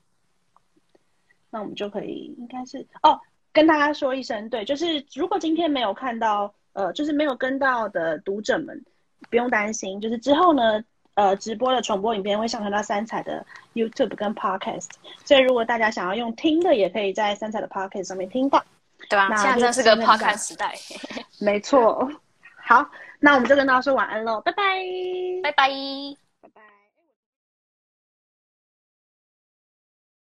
[1.50, 3.20] 那我们就可以应该是哦，
[3.52, 8.86] 跟大家说一声，对，就是如果今天没有看到呃，就是没有跟到的读者们，
[9.30, 10.84] 不用担心，就是之后呢，
[11.16, 14.90] 呃，直播的重播影片会上传到三彩的 YouTube 跟 Podcast，
[15.26, 18.64] 所以如果大家想要用听的，也可以在三彩的 Podcast 上面听到。
[19.10, 20.74] 对啊，那现在真是个 podcast 时代，
[21.42, 22.08] 没错，
[22.74, 24.64] 好，那我们就跟大家说晚安喽，拜拜。
[25.44, 26.23] 拜拜。